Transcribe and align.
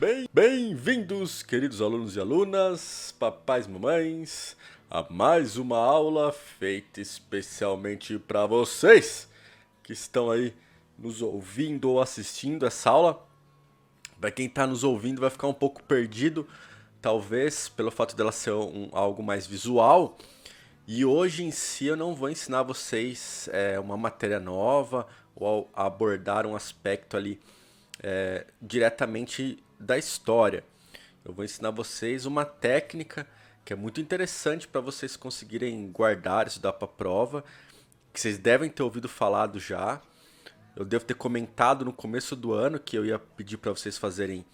Bem, 0.00 0.26
bem-vindos, 0.32 1.42
queridos 1.42 1.82
alunos 1.82 2.16
e 2.16 2.20
alunas, 2.20 3.14
papais 3.18 3.66
e 3.66 3.68
mamães, 3.68 4.56
a 4.90 5.04
mais 5.12 5.58
uma 5.58 5.76
aula 5.76 6.32
feita 6.32 7.02
especialmente 7.02 8.18
para 8.18 8.46
vocês 8.46 9.28
que 9.82 9.92
estão 9.92 10.30
aí 10.30 10.54
nos 10.98 11.20
ouvindo 11.20 11.90
ou 11.90 12.00
assistindo 12.00 12.64
essa 12.64 12.88
aula. 12.88 13.28
Para 14.18 14.30
quem 14.30 14.46
está 14.46 14.66
nos 14.66 14.84
ouvindo 14.84 15.20
vai 15.20 15.28
ficar 15.28 15.48
um 15.48 15.52
pouco 15.52 15.82
perdido, 15.82 16.48
talvez 17.02 17.68
pelo 17.68 17.90
fato 17.90 18.16
dela 18.16 18.32
ser 18.32 18.52
um, 18.52 18.88
algo 18.92 19.22
mais 19.22 19.46
visual. 19.46 20.16
E 20.88 21.04
hoje 21.04 21.44
em 21.44 21.50
si 21.50 21.84
eu 21.84 21.96
não 21.96 22.14
vou 22.14 22.30
ensinar 22.30 22.62
vocês 22.62 23.50
é, 23.52 23.78
uma 23.78 23.98
matéria 23.98 24.40
nova 24.40 25.06
ou 25.36 25.70
abordar 25.74 26.46
um 26.46 26.56
aspecto 26.56 27.18
ali 27.18 27.38
é, 28.02 28.46
diretamente 28.62 29.62
da 29.80 29.96
história. 29.96 30.62
Eu 31.24 31.32
vou 31.32 31.44
ensinar 31.44 31.70
vocês 31.70 32.26
uma 32.26 32.44
técnica 32.44 33.26
que 33.64 33.72
é 33.72 33.76
muito 33.76 34.00
interessante 34.00 34.68
para 34.68 34.80
vocês 34.80 35.16
conseguirem 35.16 35.90
guardar 35.90 36.46
isso 36.46 36.60
dá 36.60 36.72
para 36.72 36.88
prova, 36.88 37.44
que 38.12 38.20
vocês 38.20 38.38
devem 38.38 38.68
ter 38.68 38.82
ouvido 38.82 39.08
falado 39.08 39.58
já. 39.58 40.00
Eu 40.74 40.84
devo 40.84 41.04
ter 41.04 41.14
comentado 41.14 41.84
no 41.84 41.92
começo 41.92 42.34
do 42.36 42.52
ano 42.52 42.78
que 42.78 42.96
eu 42.96 43.04
ia 43.04 43.18
pedir 43.18 43.58
para 43.58 43.70
vocês 43.70 43.98
fazerem 43.98 44.44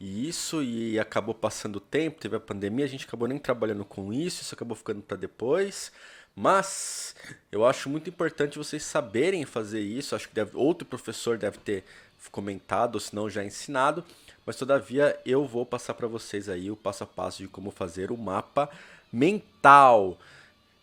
isso 0.00 0.62
e 0.62 0.98
acabou 0.98 1.34
passando 1.34 1.76
o 1.76 1.80
tempo, 1.80 2.20
teve 2.20 2.36
a 2.36 2.40
pandemia, 2.40 2.84
a 2.84 2.88
gente 2.88 3.06
acabou 3.06 3.26
nem 3.26 3.38
trabalhando 3.38 3.84
com 3.84 4.12
isso, 4.12 4.42
isso 4.42 4.54
acabou 4.54 4.76
ficando 4.76 5.02
para 5.02 5.16
depois. 5.16 5.90
Mas 6.34 7.16
eu 7.50 7.64
acho 7.64 7.88
muito 7.88 8.10
importante 8.10 8.58
vocês 8.58 8.82
saberem 8.82 9.46
fazer 9.46 9.80
isso. 9.80 10.14
Acho 10.14 10.28
que 10.28 10.34
deve, 10.34 10.54
outro 10.54 10.86
professor 10.86 11.38
deve 11.38 11.56
ter 11.58 11.82
comentado, 12.30 12.96
ou 12.96 13.00
se 13.00 13.14
não 13.14 13.30
já 13.30 13.42
ensinado. 13.42 14.04
Mas 14.46 14.56
todavia 14.56 15.18
eu 15.26 15.44
vou 15.44 15.66
passar 15.66 15.94
para 15.94 16.06
vocês 16.06 16.48
aí 16.48 16.70
o 16.70 16.76
passo 16.76 17.02
a 17.02 17.06
passo 17.06 17.42
de 17.42 17.48
como 17.48 17.72
fazer 17.72 18.12
o 18.12 18.16
mapa 18.16 18.70
mental. 19.12 20.16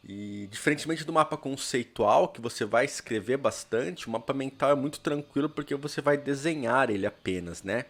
E 0.04 0.50
diferentemente 0.52 1.06
do 1.06 1.14
mapa 1.14 1.38
conceitual, 1.38 2.28
que 2.28 2.42
você 2.42 2.66
vai 2.66 2.84
escrever 2.84 3.38
bastante, 3.38 4.08
o 4.08 4.12
mapa 4.12 4.34
mental 4.34 4.72
é 4.72 4.76
muito 4.76 5.00
tranquilo 5.00 5.48
porque 5.48 5.74
você 5.76 6.02
vai 6.02 6.18
desenhar 6.18 6.90
ele 6.90 7.06
apenas, 7.06 7.64
né? 7.64 7.86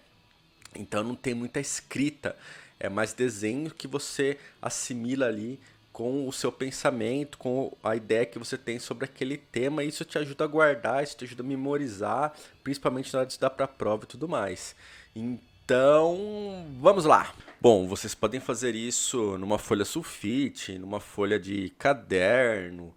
Então 0.76 1.04
não 1.04 1.16
tem 1.16 1.34
muita 1.34 1.60
escrita, 1.60 2.36
é 2.80 2.88
mais 2.88 3.14
desenho 3.14 3.72
que 3.72 3.88
você 3.88 4.38
assimila 4.62 5.26
ali 5.26 5.60
com 5.92 6.28
o 6.28 6.34
seu 6.34 6.52
pensamento, 6.52 7.38
com 7.38 7.76
a 7.84 7.96
ideia 7.96 8.26
que 8.26 8.40
você 8.40 8.58
tem 8.58 8.80
sobre 8.80 9.06
aquele 9.06 9.38
tema, 9.38 9.84
e 9.84 9.88
isso 9.88 10.04
te 10.04 10.18
ajuda 10.18 10.44
a 10.44 10.48
guardar, 10.48 11.04
isso 11.04 11.16
te 11.16 11.24
ajuda 11.24 11.44
a 11.44 11.46
memorizar, 11.46 12.34
principalmente 12.64 13.14
na 13.14 13.20
hora 13.20 13.28
de 13.28 13.34
estudar 13.34 13.52
para 13.52 13.66
a 13.66 13.68
prova 13.68 14.04
e 14.04 14.08
tudo 14.08 14.28
mais. 14.28 14.76
Então, 15.16 15.53
então, 15.66 16.66
vamos 16.82 17.06
lá. 17.06 17.34
Bom, 17.62 17.88
vocês 17.88 18.14
podem 18.14 18.42
fazer 18.42 18.76
isso 18.76 19.38
numa 19.38 19.58
folha 19.58 19.86
sulfite, 19.86 20.78
numa 20.78 21.00
folha 21.00 21.40
de 21.40 21.70
caderno, 21.80 22.94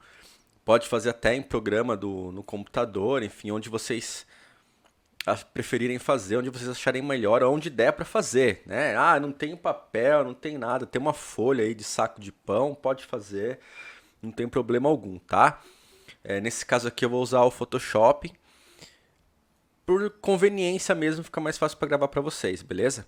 pode 0.64 0.88
fazer 0.88 1.10
até 1.10 1.32
em 1.32 1.42
programa 1.42 1.96
do, 1.96 2.32
no 2.32 2.42
computador, 2.42 3.22
enfim, 3.22 3.52
onde 3.52 3.68
vocês 3.68 4.26
preferirem 5.54 5.98
fazer, 5.98 6.38
onde 6.38 6.50
vocês 6.50 6.68
acharem 6.68 7.02
melhor, 7.02 7.44
onde 7.44 7.70
der 7.70 7.92
para 7.92 8.04
fazer, 8.04 8.62
né? 8.66 8.96
Ah, 8.96 9.20
não 9.20 9.30
tem 9.30 9.56
papel, 9.56 10.24
não 10.24 10.34
tem 10.34 10.58
nada, 10.58 10.84
tem 10.86 11.00
uma 11.00 11.12
folha 11.12 11.62
aí 11.62 11.74
de 11.74 11.84
saco 11.84 12.20
de 12.20 12.32
pão, 12.32 12.74
pode 12.74 13.04
fazer, 13.04 13.60
não 14.20 14.32
tem 14.32 14.48
problema 14.48 14.88
algum, 14.88 15.18
tá? 15.20 15.62
É, 16.24 16.40
nesse 16.40 16.66
caso 16.66 16.88
aqui 16.88 17.04
eu 17.04 17.10
vou 17.10 17.22
usar 17.22 17.42
o 17.42 17.50
Photoshop, 17.50 18.32
por 19.86 20.10
conveniência 20.20 20.94
mesmo, 20.94 21.22
fica 21.22 21.40
mais 21.40 21.56
fácil 21.56 21.78
para 21.78 21.88
gravar 21.88 22.08
para 22.08 22.20
vocês, 22.20 22.60
beleza? 22.60 23.06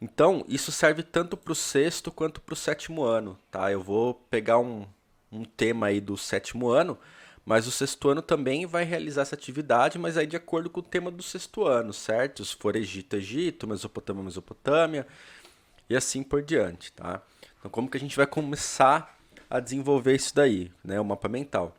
Então, 0.00 0.44
isso 0.48 0.72
serve 0.72 1.02
tanto 1.02 1.36
para 1.36 1.52
o 1.52 1.56
sexto 1.56 2.10
quanto 2.10 2.40
para 2.40 2.54
o 2.54 2.56
sétimo 2.56 3.04
ano, 3.04 3.38
tá? 3.50 3.70
Eu 3.70 3.82
vou 3.82 4.14
pegar 4.14 4.58
um, 4.58 4.86
um 5.30 5.44
tema 5.44 5.88
aí 5.88 6.00
do 6.00 6.16
sétimo 6.16 6.68
ano, 6.68 6.98
mas 7.44 7.66
o 7.66 7.70
sexto 7.70 8.08
ano 8.08 8.22
também 8.22 8.64
vai 8.64 8.84
realizar 8.84 9.22
essa 9.22 9.34
atividade, 9.34 9.98
mas 9.98 10.16
aí 10.16 10.26
de 10.26 10.36
acordo 10.36 10.70
com 10.70 10.80
o 10.80 10.82
tema 10.82 11.10
do 11.10 11.22
sexto 11.22 11.66
ano, 11.66 11.92
certo? 11.92 12.44
Se 12.44 12.56
for 12.56 12.74
Egito, 12.74 13.16
Egito, 13.16 13.66
Mesopotâmia, 13.66 14.22
Mesopotâmia, 14.22 15.06
e 15.90 15.96
assim 15.96 16.22
por 16.22 16.42
diante, 16.42 16.92
tá? 16.92 17.20
Então, 17.58 17.70
como 17.70 17.90
que 17.90 17.96
a 17.96 18.00
gente 18.00 18.16
vai 18.16 18.26
começar 18.26 19.18
a 19.50 19.60
desenvolver 19.60 20.14
isso 20.14 20.34
daí, 20.34 20.70
né? 20.82 21.00
O 21.00 21.04
mapa 21.04 21.28
mental. 21.28 21.76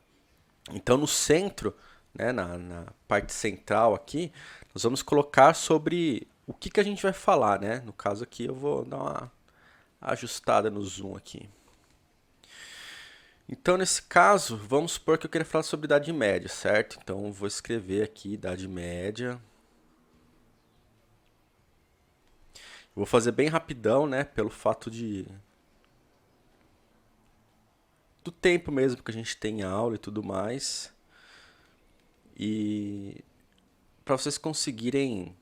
Então, 0.72 0.98
no 0.98 1.08
centro 1.08 1.74
né, 2.14 2.32
na, 2.32 2.58
na 2.58 2.86
parte 3.08 3.34
central 3.34 3.94
aqui, 3.94 4.32
nós 4.74 4.84
vamos 4.84 5.02
colocar 5.02 5.54
sobre 5.54 6.28
o 6.46 6.54
que, 6.54 6.70
que 6.70 6.80
a 6.80 6.84
gente 6.84 7.04
vai 7.04 7.14
falar, 7.14 7.60
né? 7.60 7.82
No 7.86 7.94
caso 7.94 8.24
aqui 8.24 8.46
eu 8.46 8.56
vou 8.56 8.84
dar 8.84 8.98
uma 8.98 9.32
ajustada 10.02 10.70
no 10.70 10.82
zoom 10.84 11.16
aqui. 11.16 11.50
Então, 13.48 13.78
nesse 13.78 14.04
caso, 14.04 14.58
vamos 14.58 14.94
supor 14.94 15.18
que 15.18 15.26
eu 15.26 15.30
queira 15.30 15.44
falar 15.44 15.64
sobre 15.64 15.86
Idade 15.86 16.14
Média, 16.14 16.48
certo? 16.48 17.00
Então, 17.02 17.32
vou 17.32 17.48
escrever 17.48 18.04
aqui 18.04 18.34
Idade 18.34 18.68
Média. 18.68 19.40
vou 23.00 23.06
fazer 23.06 23.32
bem 23.32 23.48
rapidão, 23.48 24.06
né? 24.06 24.24
Pelo 24.24 24.50
fato 24.50 24.92
de... 24.92 25.26
Do 28.24 28.32
tempo 28.32 28.72
mesmo 28.72 29.02
que 29.02 29.10
a 29.10 29.14
gente 29.14 29.38
tem 29.38 29.64
aula 29.64 29.96
e 29.96 29.98
tudo 29.98 30.22
mais. 30.22 30.94
E 32.40 33.24
para 34.06 34.18
vocês 34.18 34.38
conseguirem 34.38 35.36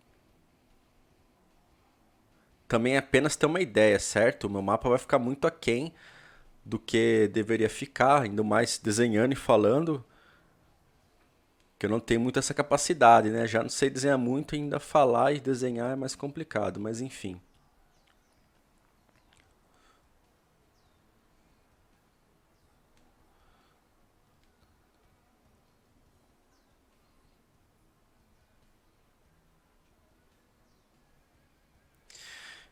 também 2.68 2.98
apenas 2.98 3.36
ter 3.36 3.46
uma 3.46 3.62
ideia, 3.62 4.00
certo? 4.00 4.46
O 4.46 4.50
meu 4.50 4.62
mapa 4.62 4.90
vai 4.90 4.98
ficar 4.98 5.20
muito 5.20 5.48
aquém 5.48 5.94
do 6.66 6.80
que 6.80 7.30
deveria 7.30 7.70
ficar, 7.70 8.24
ainda 8.24 8.44
mais 8.44 8.78
desenhando 8.78 9.34
e 9.34 9.36
falando, 9.36 10.04
que 11.80 11.86
eu 11.86 11.90
não 11.90 12.00
tenho 12.00 12.20
muito 12.20 12.40
essa 12.40 12.54
capacidade, 12.54 13.30
né? 13.30 13.48
Já 13.48 13.62
não 13.62 13.70
sei 13.70 13.90
desenhar 13.90 14.18
muito, 14.18 14.56
ainda 14.56 14.80
falar 14.80 15.34
e 15.34 15.40
desenhar 15.40 15.94
é 15.94 15.96
mais 15.96 16.16
complicado, 16.16 16.80
mas 16.80 17.00
enfim. 17.00 17.40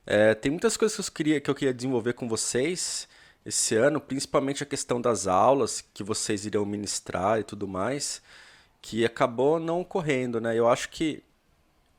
É, 0.06 0.36
tem 0.36 0.52
muitas 0.52 0.78
coisas 0.78 1.10
que 1.10 1.12
eu, 1.12 1.16
queria, 1.16 1.42
que 1.42 1.50
eu 1.50 1.56
queria 1.56 1.74
desenvolver 1.74 2.14
com 2.14 2.28
vocês 2.28 3.08
esse 3.46 3.76
ano, 3.76 4.00
principalmente 4.00 4.64
a 4.64 4.66
questão 4.66 5.02
das 5.02 5.28
aulas 5.28 5.82
que 5.94 6.04
vocês 6.04 6.46
irão 6.46 6.66
ministrar 6.66 7.40
e 7.40 7.44
tudo 7.44 7.68
mais, 7.68 8.22
que 8.82 9.06
acabou 9.06 9.60
não 9.60 9.82
ocorrendo, 9.82 10.40
né? 10.40 10.58
Eu 10.58 10.68
acho 10.68 10.90
que 10.90 11.24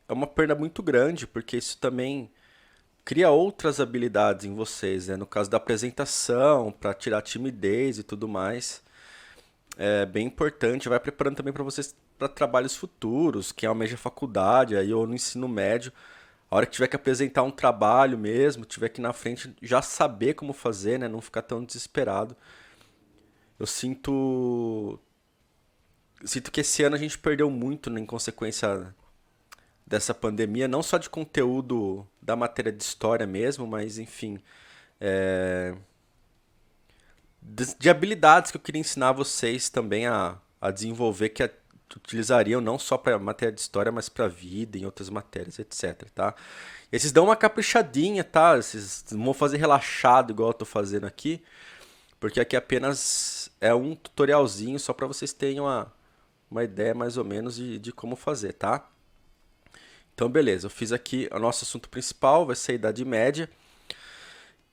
é 0.08 0.12
uma 0.12 0.26
perda 0.26 0.54
muito 0.54 0.82
grande, 0.82 1.26
porque 1.26 1.56
isso 1.56 1.78
também 1.78 2.30
cria 3.04 3.30
outras 3.30 3.80
habilidades 3.80 4.44
em 4.46 4.54
vocês, 4.54 5.08
né? 5.08 5.16
No 5.16 5.26
caso 5.26 5.50
da 5.50 5.56
apresentação, 5.56 6.72
para 6.72 6.94
tirar 6.94 7.22
timidez 7.22 7.98
e 7.98 8.02
tudo 8.02 8.28
mais. 8.28 8.82
É 9.76 10.06
bem 10.06 10.26
importante, 10.26 10.88
vai 10.88 11.00
preparando 11.00 11.36
também 11.36 11.52
para 11.52 11.62
vocês 11.64 11.94
para 12.18 12.28
trabalhos 12.28 12.74
futuros, 12.76 13.52
quem 13.52 13.68
almeja 13.68 13.96
faculdade 13.96 14.76
aí 14.76 14.92
ou 14.92 15.06
no 15.06 15.14
ensino 15.14 15.46
médio 15.48 15.92
a 16.50 16.56
hora 16.56 16.66
que 16.66 16.72
tiver 16.72 16.88
que 16.88 16.96
apresentar 16.96 17.42
um 17.42 17.50
trabalho 17.50 18.16
mesmo, 18.16 18.64
tiver 18.64 18.88
que 18.88 19.00
na 19.00 19.12
frente 19.12 19.54
já 19.60 19.82
saber 19.82 20.34
como 20.34 20.52
fazer, 20.52 20.98
né? 20.98 21.08
Não 21.08 21.20
ficar 21.20 21.42
tão 21.42 21.64
desesperado. 21.64 22.36
Eu 23.58 23.66
sinto 23.66 24.98
sinto 26.24 26.50
que 26.50 26.60
esse 26.60 26.82
ano 26.82 26.96
a 26.96 26.98
gente 26.98 27.18
perdeu 27.18 27.50
muito 27.50 27.90
né, 27.90 28.00
em 28.00 28.06
consequência 28.06 28.94
dessa 29.86 30.14
pandemia, 30.14 30.66
não 30.66 30.82
só 30.82 30.98
de 30.98 31.08
conteúdo 31.08 32.06
da 32.20 32.34
matéria 32.34 32.72
de 32.72 32.82
história 32.82 33.26
mesmo, 33.26 33.66
mas 33.66 33.98
enfim, 33.98 34.38
é... 35.00 35.74
de, 37.40 37.74
de, 37.78 37.90
habilidades 37.90 38.50
que 38.50 38.56
eu 38.56 38.60
queria 38.60 38.80
ensinar 38.80 39.12
vocês 39.12 39.68
também 39.68 40.06
a, 40.06 40.38
a 40.60 40.70
desenvolver, 40.70 41.28
que 41.28 41.42
é 41.42 41.54
utilizariam 41.94 42.60
não 42.60 42.78
só 42.78 42.98
para 42.98 43.18
matéria 43.18 43.52
de 43.52 43.60
história, 43.60 43.92
mas 43.92 44.08
para 44.08 44.26
vida, 44.26 44.76
em 44.76 44.84
outras 44.84 45.08
matérias, 45.08 45.58
etc, 45.58 46.08
tá? 46.14 46.34
Esses 46.90 47.12
dão 47.12 47.24
uma 47.24 47.36
caprichadinha, 47.36 48.24
tá? 48.24 48.58
Esses 48.58 49.04
vão 49.10 49.32
fazer 49.32 49.58
relaxado 49.58 50.30
igual 50.30 50.50
eu 50.50 50.54
tô 50.54 50.64
fazendo 50.64 51.06
aqui, 51.06 51.42
porque 52.18 52.40
aqui 52.40 52.56
apenas 52.56 53.50
é 53.60 53.74
um 53.74 53.94
tutorialzinho 53.94 54.78
só 54.78 54.92
para 54.92 55.06
vocês 55.06 55.32
terem 55.32 55.60
uma, 55.60 55.92
uma 56.50 56.64
ideia 56.64 56.94
mais 56.94 57.16
ou 57.16 57.24
menos 57.24 57.56
de, 57.56 57.78
de 57.78 57.92
como 57.92 58.16
fazer, 58.16 58.52
tá? 58.54 58.88
Então, 60.14 60.30
beleza, 60.30 60.66
eu 60.66 60.70
fiz 60.70 60.92
aqui 60.92 61.28
o 61.30 61.38
nosso 61.38 61.64
assunto 61.64 61.90
principal, 61.90 62.46
vai 62.46 62.56
ser 62.56 62.72
a 62.72 62.74
Idade 62.76 63.04
Média. 63.04 63.50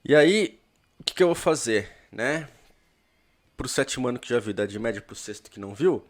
E 0.05 0.15
aí, 0.15 0.57
o 0.99 1.03
que, 1.03 1.13
que 1.13 1.21
eu 1.21 1.27
vou 1.27 1.35
fazer, 1.35 1.91
né? 2.11 2.47
Pro 3.57 3.67
sétimo 3.67 4.07
ano 4.07 4.19
que 4.19 4.29
já 4.29 4.39
viu 4.39 4.51
Idade 4.51 4.79
Média, 4.79 5.01
pro 5.01 5.15
sexto 5.15 5.51
que 5.51 5.59
não 5.59 5.75
viu, 5.75 6.05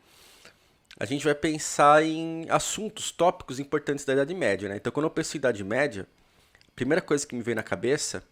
a 0.99 1.05
gente 1.05 1.25
vai 1.25 1.35
pensar 1.35 2.03
em 2.03 2.47
assuntos, 2.49 3.11
tópicos 3.11 3.59
importantes 3.59 4.05
da 4.05 4.13
Idade 4.13 4.33
Média. 4.33 4.69
Né? 4.69 4.77
Então, 4.77 4.91
quando 4.91 5.05
eu 5.05 5.09
penso 5.09 5.35
em 5.35 5.39
Idade 5.39 5.63
Média, 5.63 6.07
primeira 6.75 7.01
coisa 7.01 7.25
que 7.25 7.35
me 7.35 7.41
veio 7.41 7.55
na 7.55 7.63
cabeça, 7.63 8.23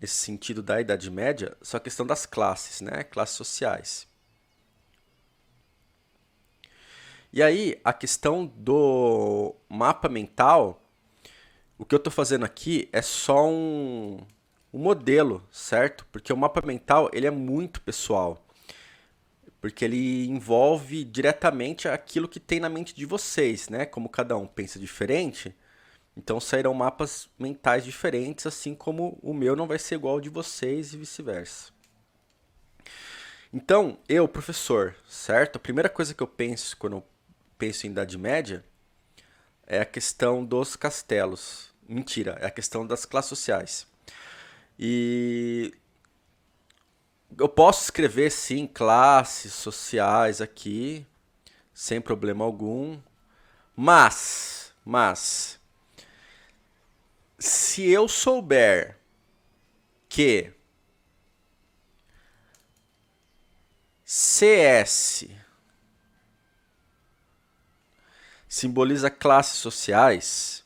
nesse 0.00 0.14
sentido 0.14 0.62
da 0.62 0.80
Idade 0.80 1.10
Média, 1.10 1.56
são 1.62 1.78
a 1.78 1.80
questão 1.80 2.06
das 2.06 2.26
classes, 2.26 2.80
né? 2.80 3.02
Classes 3.04 3.36
sociais. 3.36 4.08
E 7.32 7.42
aí, 7.42 7.80
a 7.84 7.92
questão 7.92 8.44
do 8.44 9.54
mapa 9.68 10.08
mental, 10.08 10.82
o 11.78 11.84
que 11.84 11.94
eu 11.94 11.98
estou 11.98 12.12
fazendo 12.12 12.44
aqui 12.44 12.88
é 12.92 13.00
só 13.00 13.46
um, 13.46 14.18
um 14.72 14.78
modelo, 14.78 15.46
certo? 15.50 16.06
Porque 16.10 16.32
o 16.32 16.36
mapa 16.36 16.60
mental 16.66 17.08
ele 17.12 17.26
é 17.26 17.30
muito 17.30 17.80
pessoal. 17.82 18.44
Porque 19.60 19.84
ele 19.84 20.26
envolve 20.26 21.04
diretamente 21.04 21.86
aquilo 21.86 22.28
que 22.28 22.40
tem 22.40 22.60
na 22.60 22.68
mente 22.68 22.94
de 22.94 23.04
vocês, 23.04 23.68
né? 23.68 23.84
Como 23.84 24.08
cada 24.08 24.36
um 24.36 24.46
pensa 24.46 24.78
diferente, 24.78 25.54
então 26.16 26.40
sairão 26.40 26.74
mapas 26.74 27.28
mentais 27.38 27.84
diferentes, 27.84 28.46
assim 28.46 28.74
como 28.74 29.18
o 29.22 29.34
meu 29.34 29.54
não 29.54 29.66
vai 29.66 29.78
ser 29.78 29.96
igual 29.96 30.14
ao 30.14 30.20
de 30.20 30.28
vocês 30.28 30.92
e 30.92 30.96
vice-versa. 30.96 31.72
Então, 33.52 33.98
eu, 34.08 34.28
professor, 34.28 34.94
certo? 35.08 35.56
A 35.56 35.60
primeira 35.60 35.88
coisa 35.88 36.14
que 36.14 36.22
eu 36.22 36.26
penso 36.26 36.76
quando 36.76 36.96
eu 36.98 37.06
penso 37.58 37.86
em 37.86 37.90
Idade 37.90 38.16
Média 38.16 38.64
é 39.66 39.80
a 39.80 39.84
questão 39.84 40.44
dos 40.44 40.76
castelos. 40.76 41.70
Mentira, 41.88 42.38
é 42.40 42.46
a 42.46 42.50
questão 42.50 42.86
das 42.86 43.04
classes 43.04 43.28
sociais. 43.28 43.86
E 44.78 45.74
eu 47.38 47.48
posso 47.48 47.84
escrever 47.84 48.30
sim 48.30 48.66
classes 48.66 49.52
sociais 49.52 50.40
aqui, 50.40 51.06
sem 51.72 52.00
problema 52.00 52.44
algum. 52.44 53.00
Mas, 53.76 54.72
mas 54.84 55.58
se 57.38 57.88
eu 57.88 58.06
souber 58.06 58.98
que 60.08 60.52
CS 64.04 65.28
simboliza 68.46 69.08
classes 69.08 69.58
sociais, 69.58 70.64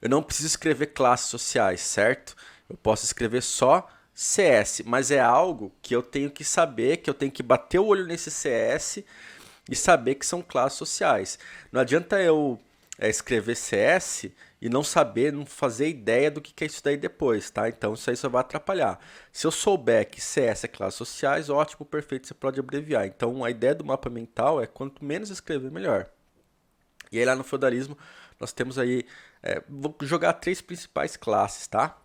eu 0.00 0.08
não 0.08 0.22
preciso 0.22 0.46
escrever 0.46 0.88
classes 0.88 1.28
sociais, 1.28 1.80
certo? 1.80 2.36
Eu 2.70 2.76
posso 2.76 3.04
escrever 3.04 3.42
só 3.42 3.90
CS, 4.14 4.82
mas 4.84 5.10
é 5.10 5.20
algo 5.20 5.72
que 5.82 5.94
eu 5.94 6.02
tenho 6.02 6.30
que 6.30 6.44
saber, 6.44 6.98
que 6.98 7.10
eu 7.10 7.14
tenho 7.14 7.32
que 7.32 7.42
bater 7.42 7.80
o 7.80 7.86
olho 7.86 8.06
nesse 8.06 8.30
CS 8.30 9.02
e 9.68 9.74
saber 9.74 10.14
que 10.14 10.26
são 10.26 10.40
classes 10.40 10.78
sociais. 10.78 11.38
Não 11.72 11.80
adianta 11.80 12.20
eu 12.20 12.60
é, 12.98 13.08
escrever 13.08 13.56
CS 13.56 14.26
e 14.62 14.68
não 14.68 14.84
saber, 14.84 15.32
não 15.32 15.44
fazer 15.44 15.88
ideia 15.88 16.30
do 16.30 16.40
que 16.40 16.64
é 16.64 16.66
isso 16.66 16.82
daí 16.82 16.96
depois, 16.96 17.50
tá? 17.50 17.68
Então 17.68 17.94
isso 17.94 18.08
aí 18.08 18.16
só 18.16 18.28
vai 18.28 18.40
atrapalhar. 18.40 18.98
Se 19.32 19.46
eu 19.46 19.50
souber 19.50 20.08
que 20.08 20.20
CS 20.20 20.64
é 20.64 20.68
classes 20.68 20.96
sociais, 20.96 21.50
ótimo, 21.50 21.84
perfeito, 21.84 22.28
você 22.28 22.34
pode 22.34 22.60
abreviar. 22.60 23.06
Então 23.06 23.44
a 23.44 23.50
ideia 23.50 23.74
do 23.74 23.84
mapa 23.84 24.08
mental 24.08 24.62
é 24.62 24.66
quanto 24.66 25.04
menos 25.04 25.28
escrever, 25.30 25.70
melhor. 25.70 26.06
E 27.10 27.18
aí 27.18 27.24
lá 27.24 27.34
no 27.34 27.44
feudalismo 27.44 27.98
nós 28.40 28.52
temos 28.52 28.78
aí, 28.78 29.04
é, 29.42 29.62
vou 29.68 29.94
jogar 30.02 30.34
três 30.34 30.60
principais 30.60 31.16
classes, 31.16 31.66
tá? 31.66 31.96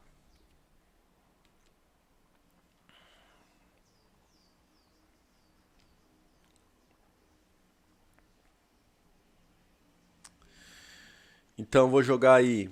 Então 11.60 11.90
vou 11.90 12.02
jogar 12.02 12.36
aí 12.36 12.70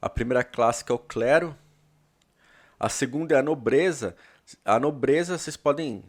a 0.00 0.08
primeira 0.08 0.44
classe 0.44 0.84
que 0.84 0.92
é 0.92 0.94
o 0.94 0.98
clero, 0.98 1.56
a 2.78 2.88
segunda 2.88 3.34
é 3.34 3.38
a 3.38 3.42
nobreza. 3.42 4.14
A 4.64 4.78
nobreza 4.78 5.36
vocês 5.36 5.56
podem 5.56 6.04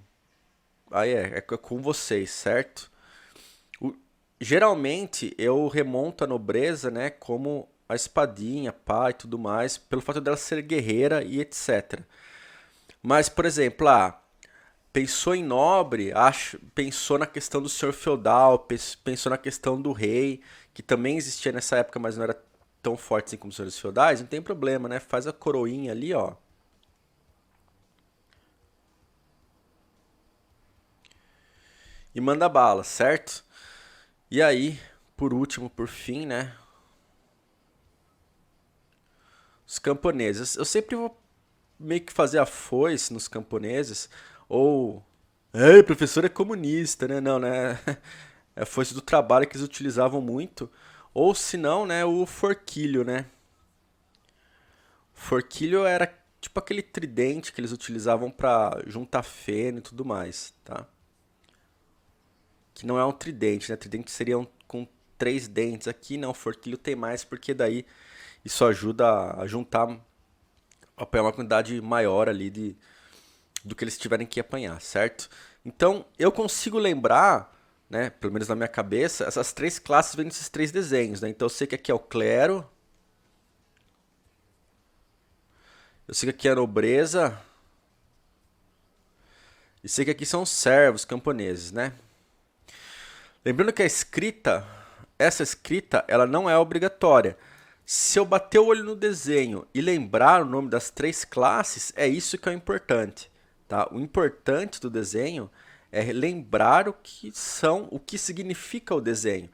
aí 0.91 1.09
é, 1.09 1.37
é 1.37 1.41
com 1.41 1.81
vocês, 1.81 2.29
certo? 2.29 2.91
geralmente 4.39 5.33
eu 5.35 5.67
remonto 5.67 6.23
a 6.23 6.27
nobreza, 6.27 6.91
né, 6.91 7.09
como 7.09 7.67
a 7.89 7.95
espadinha, 7.95 8.71
pá 8.71 9.09
e 9.09 9.13
tudo 9.13 9.39
mais, 9.39 9.79
pelo 9.79 10.01
fato 10.01 10.21
dela 10.21 10.37
ser 10.37 10.61
guerreira 10.61 11.23
e 11.23 11.39
etc. 11.39 12.01
Mas, 13.01 13.29
por 13.29 13.45
exemplo, 13.45 13.87
ah, 13.87 14.21
pensou 14.93 15.33
em 15.33 15.43
nobre, 15.43 16.11
acho, 16.13 16.59
pensou 16.75 17.17
na 17.17 17.25
questão 17.25 17.61
do 17.61 17.69
senhor 17.69 17.93
feudal, 17.93 18.67
pensou 19.03 19.29
na 19.29 19.37
questão 19.37 19.81
do 19.81 19.91
rei, 19.91 20.41
que 20.77 20.83
também 20.83 21.17
existia 21.17 21.51
nessa 21.51 21.77
época, 21.77 21.97
mas 21.97 22.17
não 22.17 22.23
era 22.23 22.39
tão 22.83 22.95
forte 22.95 23.29
assim 23.29 23.37
como 23.37 23.49
os 23.49 23.55
senhores 23.55 23.79
feudais, 23.79 24.21
não 24.21 24.27
tem 24.27 24.39
problema, 24.39 24.87
né? 24.87 24.99
Faz 24.99 25.25
a 25.25 25.33
coroinha 25.33 25.91
ali, 25.91 26.13
ó. 26.13 26.35
E 32.13 32.21
manda 32.21 32.47
bala, 32.47 32.83
certo? 32.83 33.43
E 34.29 34.39
aí, 34.39 34.79
por 35.15 35.33
último, 35.33 35.67
por 35.67 35.87
fim, 35.87 36.27
né? 36.27 36.55
Os 39.65 39.79
camponeses. 39.79 40.55
Eu 40.57 40.65
sempre 40.65 40.95
vou 40.95 41.19
meio 41.79 42.01
que 42.01 42.13
fazer 42.13 42.37
a 42.37 42.45
foice 42.45 43.11
nos 43.11 43.27
camponeses. 43.27 44.11
Ou. 44.47 45.03
Ei, 45.51 45.81
professor 45.81 46.23
é 46.23 46.29
comunista, 46.29 47.07
né? 47.07 47.19
Não, 47.19 47.39
né? 47.39 47.79
É 48.57 48.65
foice 48.65 48.93
do 48.93 49.01
trabalho 49.01 49.47
que 49.47 49.55
eles 49.55 49.65
utilizavam 49.65 50.19
muito. 50.21 50.69
Ou 51.13 51.33
se 51.33 51.57
não, 51.57 51.85
né? 51.85 52.03
O 52.03 52.25
forquilho, 52.25 53.03
né? 53.03 53.25
Forquilho 55.13 55.85
era 55.85 56.13
tipo 56.41 56.59
aquele 56.59 56.81
tridente 56.81 57.53
que 57.53 57.61
eles 57.61 57.71
utilizavam 57.71 58.29
para 58.29 58.81
juntar 58.87 59.23
feno 59.23 59.79
e 59.79 59.81
tudo 59.81 60.05
mais, 60.05 60.53
tá? 60.63 60.85
que 62.77 62.85
não 62.85 62.99
é 62.99 63.03
um 63.03 63.11
tridente, 63.11 63.71
né? 63.71 63.75
Tridente 63.75 64.11
seria 64.11 64.37
um, 64.37 64.45
com 64.67 64.87
três 65.17 65.47
dentes 65.47 65.87
aqui, 65.87 66.15
não, 66.15 66.31
forquilho 66.31 66.77
tem 66.77 66.95
mais, 66.95 67.23
porque 67.23 67.51
daí 67.51 67.83
isso 68.45 68.63
ajuda 68.63 69.33
a 69.35 69.47
juntar, 69.47 69.99
apanhar 70.95 71.23
uma 71.23 71.33
quantidade 71.33 71.81
maior 71.81 72.29
ali 72.29 72.51
de, 72.51 72.75
do 73.65 73.75
que 73.75 73.83
eles 73.83 73.97
tiverem 73.97 74.27
que 74.27 74.39
apanhar, 74.39 74.79
certo? 74.79 75.27
Então, 75.65 76.05
eu 76.19 76.31
consigo 76.31 76.77
lembrar, 76.77 77.51
né, 77.89 78.09
pelo 78.09 78.33
menos 78.33 78.47
na 78.47 78.55
minha 78.55 78.67
cabeça, 78.67 79.25
essas 79.25 79.53
três 79.53 79.79
classes 79.79 80.15
vêm 80.15 80.25
desses 80.25 80.49
três 80.49 80.71
desenhos, 80.71 81.21
né? 81.21 81.29
Então, 81.29 81.45
eu 81.45 81.49
sei 81.49 81.65
que 81.67 81.75
aqui 81.75 81.91
é 81.91 81.93
o 81.93 81.99
clero, 81.99 82.67
eu 86.07 86.13
sei 86.13 86.31
que 86.31 86.37
aqui 86.37 86.47
é 86.47 86.51
a 86.51 86.55
nobreza, 86.55 87.39
e 89.83 89.89
sei 89.89 90.03
que 90.03 90.11
aqui 90.11 90.25
são 90.25 90.41
os 90.41 90.49
servos 90.49 91.05
camponeses, 91.05 91.71
né? 91.71 91.93
Lembrando 93.45 93.71
que 93.71 93.83
a 93.83 93.85
escrita, 93.85 94.67
essa 95.17 95.43
escrita, 95.43 96.03
ela 96.07 96.27
não 96.27 96.49
é 96.49 96.57
obrigatória. 96.57 97.37
Se 97.85 98.19
eu 98.19 98.25
bater 98.25 98.59
o 98.59 98.65
olho 98.65 98.83
no 98.83 98.95
desenho 98.95 99.65
e 99.73 99.79
lembrar 99.79 100.41
o 100.41 100.45
nome 100.45 100.69
das 100.69 100.89
três 100.89 101.23
classes, 101.23 101.93
é 101.95 102.05
isso 102.05 102.37
que 102.37 102.49
é 102.49 102.51
o 102.51 102.55
importante. 102.55 103.31
Tá? 103.65 103.87
O 103.89 103.99
importante 103.99 104.81
do 104.81 104.89
desenho 104.89 105.49
é 105.53 105.66
lembrar 106.03 106.87
o 106.87 106.93
que 106.93 107.31
são, 107.33 107.87
o 107.91 107.99
que 107.99 108.17
significa 108.17 108.93
o 108.95 109.01
desenho. 109.01 109.49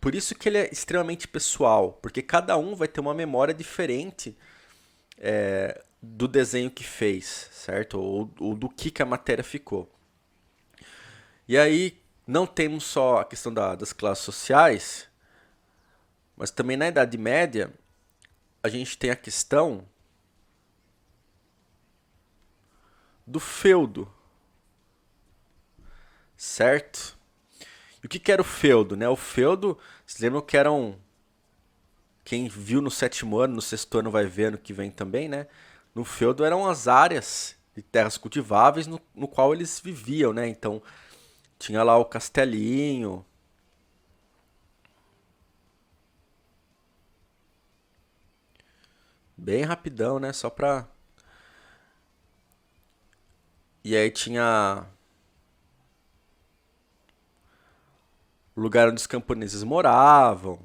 Por 0.00 0.14
isso 0.14 0.34
que 0.34 0.48
ele 0.48 0.58
é 0.58 0.70
extremamente 0.72 1.26
pessoal, 1.26 1.92
porque 2.00 2.22
cada 2.22 2.56
um 2.56 2.74
vai 2.74 2.86
ter 2.86 3.00
uma 3.00 3.14
memória 3.14 3.52
diferente 3.52 4.36
é, 5.18 5.82
do 6.00 6.28
desenho 6.28 6.70
que 6.70 6.84
fez, 6.84 7.48
certo? 7.52 8.00
Ou, 8.00 8.30
ou 8.38 8.54
do 8.54 8.68
que, 8.68 8.90
que 8.90 9.02
a 9.02 9.06
matéria 9.06 9.42
ficou. 9.42 9.90
E 11.48 11.58
aí, 11.58 12.00
não 12.26 12.46
temos 12.46 12.84
só 12.84 13.18
a 13.18 13.24
questão 13.24 13.52
da, 13.52 13.74
das 13.74 13.92
classes 13.92 14.24
sociais, 14.24 15.08
mas 16.36 16.50
também 16.50 16.76
na 16.76 16.88
Idade 16.88 17.18
Média 17.18 17.72
a 18.62 18.68
gente 18.68 18.96
tem 18.98 19.10
a 19.10 19.16
questão 19.16 19.84
do 23.26 23.40
feudo. 23.40 24.12
Certo? 26.38 27.18
E 28.02 28.06
o 28.06 28.08
que, 28.08 28.20
que 28.20 28.30
era 28.30 28.40
o 28.40 28.44
feudo? 28.44 28.96
Né? 28.96 29.08
O 29.08 29.16
feudo, 29.16 29.76
vocês 30.06 30.20
lembram 30.22 30.40
que 30.40 30.56
eram. 30.56 30.96
Quem 32.24 32.48
viu 32.48 32.80
no 32.80 32.90
sétimo 32.90 33.38
ano, 33.38 33.56
no 33.56 33.62
sexto 33.62 33.98
ano 33.98 34.10
vai 34.10 34.26
ver 34.26 34.52
no 34.52 34.58
que 34.58 34.72
vem 34.72 34.90
também, 34.90 35.28
né? 35.28 35.48
No 35.94 36.04
feudo 36.04 36.44
eram 36.44 36.68
as 36.68 36.86
áreas 36.86 37.56
de 37.74 37.82
terras 37.82 38.16
cultiváveis 38.18 38.86
no, 38.86 39.00
no 39.14 39.26
qual 39.26 39.52
eles 39.54 39.80
viviam, 39.80 40.32
né? 40.32 40.46
Então, 40.48 40.82
tinha 41.58 41.82
lá 41.82 41.96
o 41.98 42.04
castelinho. 42.04 43.24
Bem 49.36 49.64
rapidão, 49.64 50.18
né? 50.18 50.32
Só 50.32 50.50
pra. 50.50 50.86
E 53.82 53.96
aí 53.96 54.10
tinha. 54.10 54.86
O 58.58 58.60
lugar 58.60 58.88
onde 58.88 59.00
os 59.00 59.06
camponeses 59.06 59.62
moravam. 59.62 60.58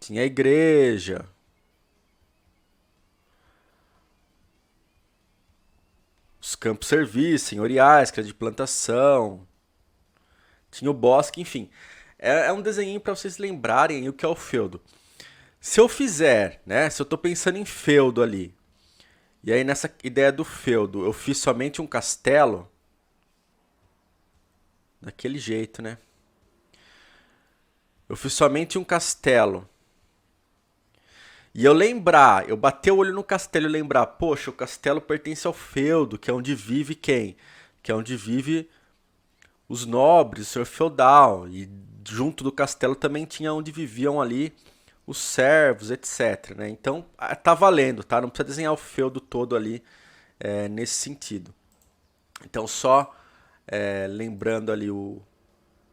Tinha 0.00 0.22
a 0.22 0.24
igreja. 0.24 1.28
Os 6.40 6.56
campos 6.56 6.88
serviços, 6.88 7.46
senhoriais, 7.46 8.10
que 8.10 8.18
era 8.18 8.26
de 8.26 8.34
plantação. 8.34 9.46
Tinha 10.72 10.90
o 10.90 10.94
bosque, 10.94 11.40
enfim. 11.40 11.70
É, 12.18 12.46
é 12.48 12.52
um 12.52 12.60
desenho 12.60 12.98
para 12.98 13.14
vocês 13.14 13.38
lembrarem 13.38 14.08
o 14.08 14.12
que 14.12 14.24
é 14.24 14.28
o 14.28 14.34
feudo. 14.34 14.82
Se 15.60 15.78
eu 15.78 15.88
fizer, 15.88 16.60
né? 16.66 16.90
Se 16.90 17.00
eu 17.00 17.04
estou 17.04 17.16
pensando 17.16 17.58
em 17.58 17.64
feudo 17.64 18.20
ali, 18.20 18.52
e 19.44 19.52
aí 19.52 19.62
nessa 19.62 19.88
ideia 20.02 20.32
do 20.32 20.44
feudo, 20.44 21.04
eu 21.04 21.12
fiz 21.12 21.38
somente 21.38 21.80
um 21.80 21.86
castelo, 21.86 22.71
daquele 25.02 25.38
jeito, 25.38 25.82
né? 25.82 25.98
Eu 28.08 28.16
fiz 28.16 28.32
somente 28.32 28.78
um 28.78 28.84
castelo. 28.84 29.68
E 31.54 31.64
eu 31.64 31.72
lembrar, 31.72 32.48
eu 32.48 32.56
bater 32.56 32.92
o 32.92 32.96
olho 32.96 33.12
no 33.12 33.24
castelo 33.24 33.66
e 33.66 33.68
lembrar, 33.68 34.06
poxa, 34.06 34.50
o 34.50 34.54
castelo 34.54 35.00
pertence 35.00 35.46
ao 35.46 35.52
feudo, 35.52 36.18
que 36.18 36.30
é 36.30 36.32
onde 36.34 36.54
vive 36.54 36.94
quem? 36.94 37.36
Que 37.82 37.92
é 37.92 37.94
onde 37.94 38.16
vive 38.16 38.70
os 39.68 39.84
nobres, 39.84 40.48
o 40.48 40.50
senhor 40.50 40.64
feudal. 40.64 41.48
E 41.48 41.68
junto 42.08 42.42
do 42.42 42.52
castelo 42.52 42.94
também 42.94 43.26
tinha 43.26 43.52
onde 43.52 43.70
viviam 43.70 44.20
ali 44.20 44.54
os 45.06 45.18
servos, 45.18 45.90
etc. 45.90 46.56
Né? 46.56 46.68
Então 46.70 47.04
tá 47.42 47.54
valendo, 47.54 48.04
tá? 48.04 48.20
Não 48.20 48.30
precisa 48.30 48.48
desenhar 48.48 48.72
o 48.72 48.76
feudo 48.76 49.20
todo 49.20 49.56
ali 49.56 49.82
é, 50.38 50.68
nesse 50.68 50.94
sentido. 50.94 51.52
Então 52.44 52.66
só 52.66 53.14
é, 53.72 54.06
lembrando 54.06 54.70
ali 54.70 54.90
o 54.90 55.22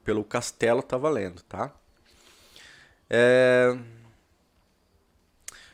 pelo 0.03 0.23
castelo 0.25 0.83
tá 0.83 0.97
valendo, 0.97 1.41
tá? 1.43 1.73
É... 3.09 3.77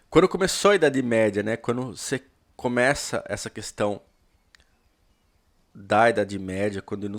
Quando 0.07 0.29
começou 0.29 0.71
a 0.71 0.75
Idade 0.75 1.01
Média, 1.01 1.41
né? 1.41 1.57
Quando 1.57 1.97
você 1.97 2.23
começa 2.55 3.23
essa 3.27 3.49
questão 3.49 3.99
da 5.73 6.09
Idade 6.09 6.37
Média, 6.37 6.81
quando, 6.81 7.09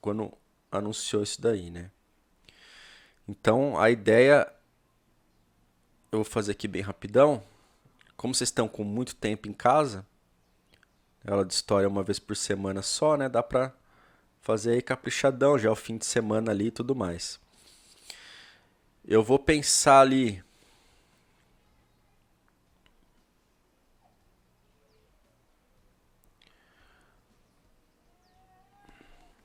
quando 0.00 0.32
anunciou 0.72 1.22
isso 1.22 1.40
daí, 1.40 1.70
né? 1.70 1.90
Então 3.28 3.78
a 3.78 3.90
ideia 3.90 4.52
eu 6.10 6.18
vou 6.18 6.24
fazer 6.24 6.52
aqui 6.52 6.66
bem 6.66 6.82
rapidão. 6.82 7.44
Como 8.16 8.34
vocês 8.34 8.48
estão 8.48 8.66
com 8.66 8.82
muito 8.82 9.14
tempo 9.14 9.48
em 9.48 9.52
casa, 9.52 10.04
ela 11.24 11.44
de 11.44 11.54
história 11.54 11.88
uma 11.88 12.02
vez 12.02 12.18
por 12.18 12.36
semana 12.36 12.82
só, 12.82 13.16
né? 13.16 13.28
Dá 13.28 13.42
pra 13.42 13.72
fazer 14.42 14.72
aí 14.72 14.82
caprichadão, 14.82 15.58
já 15.58 15.68
é 15.68 15.72
o 15.72 15.76
fim 15.76 15.96
de 15.96 16.04
semana 16.04 16.50
ali 16.50 16.66
e 16.66 16.70
tudo 16.70 16.94
mais. 16.94 17.40
Eu 19.06 19.22
vou 19.22 19.38
pensar 19.38 20.00
ali. 20.00 20.42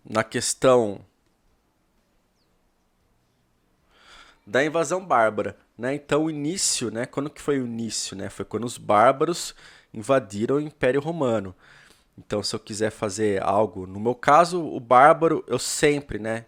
Na 0.10 0.24
questão 0.24 1.06
da 4.46 4.63
invasão 4.63 5.06
bárbara. 5.06 5.58
Né? 5.77 5.96
Então 5.96 6.24
o 6.24 6.30
início, 6.30 6.89
né? 6.89 7.06
quando 7.06 7.30
que 7.30 7.42
foi 7.42 7.60
o 7.60 7.66
início? 7.66 8.16
Né? 8.16 8.30
Foi 8.30 8.46
quando 8.46 8.63
os 8.63 8.77
bárbaros 8.77 9.54
invadiram 9.94 10.56
o 10.56 10.62
Império 10.62 11.01
Romano. 11.01 11.54
Então 12.17 12.41
se 12.41 12.55
eu 12.55 12.59
quiser 12.59 12.89
fazer 12.89 13.41
algo, 13.43 13.86
no 13.86 14.00
meu 14.00 14.15
caso, 14.15 14.63
o 14.63 14.79
bárbaro, 14.79 15.43
eu 15.47 15.59
sempre, 15.59 16.19
né, 16.19 16.45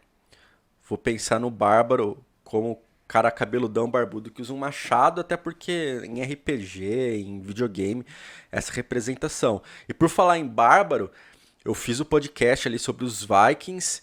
vou 0.88 0.97
pensar 0.97 1.39
no 1.39 1.51
bárbaro 1.51 2.17
como 2.43 2.81
cara 3.07 3.31
cabeludão 3.31 3.89
barbudo 3.89 4.31
que 4.31 4.41
usa 4.41 4.53
um 4.53 4.57
machado, 4.57 5.21
até 5.21 5.35
porque 5.35 6.01
em 6.03 6.21
RPG, 6.21 7.21
em 7.21 7.41
videogame, 7.41 8.05
essa 8.51 8.71
representação. 8.71 9.61
E 9.88 9.93
por 9.93 10.09
falar 10.09 10.38
em 10.38 10.47
bárbaro, 10.47 11.11
eu 11.65 11.73
fiz 11.73 11.99
o 11.99 12.05
podcast 12.05 12.67
ali 12.67 12.77
sobre 12.77 13.05
os 13.05 13.25
Vikings 13.25 14.01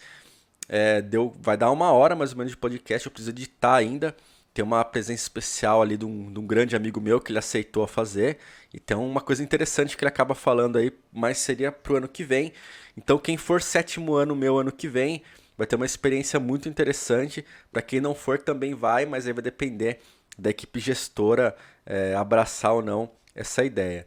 é, 0.69 1.01
deu, 1.01 1.35
vai 1.41 1.57
dar 1.57 1.71
uma 1.71 1.93
hora 1.93 2.17
mais 2.17 2.33
ou 2.33 2.39
menos 2.39 2.53
de 2.53 2.57
podcast, 2.57 3.07
eu 3.07 3.13
preciso 3.13 3.31
editar 3.31 3.75
ainda. 3.75 4.17
Tem 4.57 4.65
uma 4.65 4.83
presença 4.83 5.23
especial 5.23 5.83
ali 5.83 5.99
de 5.99 6.07
um, 6.07 6.33
de 6.33 6.41
um 6.41 6.47
grande 6.47 6.75
amigo 6.75 6.99
meu 6.99 7.21
que 7.21 7.31
ele 7.31 7.39
aceitou 7.39 7.87
fazer. 7.87 8.39
Então, 8.73 9.07
uma 9.07 9.21
coisa 9.21 9.43
interessante 9.43 9.95
que 9.95 10.03
ele 10.03 10.09
acaba 10.09 10.35
falando 10.35 10.79
aí, 10.79 10.91
mas 11.13 11.37
seria 11.37 11.71
pro 11.71 11.99
ano 11.99 12.09
que 12.09 12.25
vem. 12.25 12.55
Então, 12.97 13.19
quem 13.19 13.37
for 13.37 13.61
sétimo 13.61 14.15
ano 14.15 14.35
meu 14.35 14.57
ano 14.57 14.73
que 14.73 14.89
vem, 14.89 15.23
vai 15.59 15.67
ter 15.67 15.77
uma 15.77 15.85
experiência 15.85 16.41
muito 16.41 16.71
interessante. 16.71 17.45
Para 17.71 17.83
quem 17.83 18.01
não 18.01 18.15
for, 18.15 18.39
também 18.39 18.73
vai, 18.73 19.05
mas 19.05 19.27
aí 19.27 19.35
vai 19.35 19.43
depender 19.43 19.99
da 20.39 20.49
equipe 20.49 20.81
gestora 20.81 21.55
é, 21.85 22.15
abraçar 22.15 22.73
ou 22.73 22.81
não 22.81 23.11
essa 23.35 23.63
ideia. 23.63 24.07